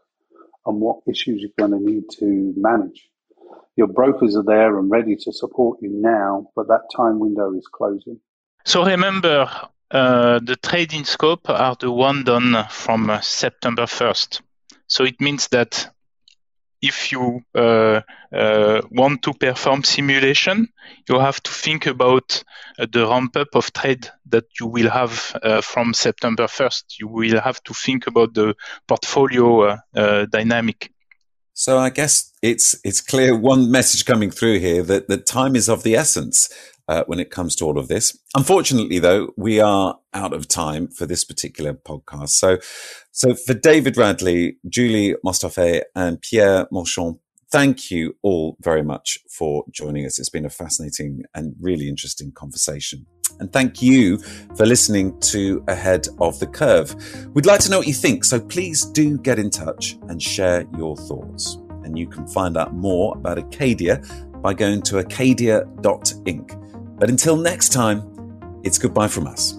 and 0.66 0.80
what 0.80 1.02
issues 1.06 1.42
you're 1.42 1.68
going 1.68 1.78
to 1.78 1.92
need 1.92 2.06
to 2.20 2.54
manage. 2.56 3.10
Your 3.76 3.88
brokers 3.88 4.38
are 4.38 4.44
there 4.44 4.80
and 4.80 4.90
ready 4.90 5.18
to 5.18 5.34
support 5.34 5.80
you 5.82 5.90
now, 5.90 6.48
but 6.56 6.68
that 6.70 6.84
time 6.96 7.20
window 7.20 7.54
is 7.54 7.68
closing. 7.68 8.22
So 8.64 8.86
remember, 8.86 9.50
uh, 9.92 10.40
the 10.40 10.56
trading 10.56 11.04
scope 11.04 11.50
are 11.50 11.76
the 11.78 11.92
one 11.92 12.24
done 12.24 12.66
from 12.70 13.10
uh, 13.10 13.20
September 13.20 13.84
1st. 13.84 14.40
So 14.88 15.04
it 15.04 15.20
means 15.20 15.48
that 15.50 15.94
if 16.84 17.14
you 17.14 17.42
uh, 17.56 18.02
uh, 18.34 18.82
want 18.92 19.24
to 19.24 19.34
perform 19.34 19.84
simulation, 19.84 20.68
you 21.08 21.18
have 21.18 21.42
to 21.44 21.52
think 21.52 21.88
about 21.88 22.44
uh, 22.78 22.86
the 22.92 23.08
ramp 23.08 23.38
up 23.38 23.48
of 23.56 23.72
trade 23.72 24.10
that 24.28 24.44
you 24.60 24.68
will 24.68 24.90
have 24.90 25.34
uh, 25.42 25.62
from 25.62 25.94
September 25.94 26.44
1st. 26.44 26.84
You 27.00 27.08
will 27.08 27.40
have 27.40 27.64
to 27.64 27.74
think 27.74 28.08
about 28.08 28.34
the 28.34 28.54
portfolio 28.86 29.62
uh, 29.62 29.78
uh, 29.96 30.26
dynamic. 30.26 30.92
So 31.54 31.78
I 31.78 31.92
guess 31.92 32.34
it's 32.42 32.76
it's 32.84 33.00
clear 33.00 33.38
one 33.38 33.70
message 33.70 34.06
coming 34.06 34.32
through 34.32 34.60
here 34.60 34.82
that 34.84 35.08
that 35.08 35.28
time 35.28 35.56
is 35.56 35.70
of 35.70 35.84
the 35.84 35.96
essence 35.96 36.50
uh, 36.88 37.04
when 37.08 37.20
it 37.20 37.30
comes 37.30 37.56
to 37.58 37.66
all 37.66 37.78
of 37.78 37.88
this. 37.88 38.18
Unfortunately, 38.36 39.00
though, 39.00 39.34
we 39.38 39.60
are 39.60 40.00
out 40.14 40.34
of 40.34 40.48
time 40.48 40.88
for 40.88 41.06
this 41.06 41.24
particular 41.24 41.74
podcast. 41.74 42.30
So, 42.30 42.58
so 43.12 43.36
for 43.36 43.54
David 43.54 43.98
Radley, 43.98 44.58
Julie 44.68 45.16
Mostafe, 45.26 45.84
and 45.96 46.22
Pierre 46.22 46.68
Marchand, 46.72 47.20
thank 47.52 47.92
you 47.92 48.16
all 48.24 48.58
very 48.62 48.84
much 48.84 49.20
for 49.30 49.64
joining 49.72 50.06
us. 50.06 50.20
It's 50.20 50.30
been 50.30 50.46
a 50.46 50.50
fascinating 50.50 51.24
and 51.36 51.56
really 51.60 51.88
interesting 51.88 52.32
conversation. 52.32 53.06
And 53.40 53.52
thank 53.52 53.82
you 53.82 54.18
for 54.56 54.66
listening 54.66 55.20
to 55.22 55.64
Ahead 55.68 56.08
of 56.20 56.40
the 56.40 56.48
Curve. 56.48 56.96
We'd 57.34 57.46
like 57.46 57.60
to 57.62 57.70
know 57.70 57.80
what 57.80 57.88
you 57.88 57.94
think, 57.94 58.26
so 58.26 58.40
please 58.40 58.86
do 58.86 59.18
get 59.18 59.40
in 59.40 59.50
touch 59.50 59.98
and 60.10 60.22
share 60.22 60.66
your 60.78 60.96
thoughts. 60.98 61.58
And 61.84 61.98
you 61.98 62.08
can 62.08 62.28
find 62.28 62.58
out 62.58 62.74
more 62.74 63.16
about 63.16 63.38
Acadia 63.38 64.02
by 64.42 64.54
going 64.54 64.82
to 64.84 64.98
acadia.inc. 64.98 66.63
But 66.96 67.10
until 67.10 67.36
next 67.36 67.70
time, 67.70 68.02
it's 68.64 68.78
goodbye 68.78 69.08
from 69.08 69.28
us. 69.28 69.54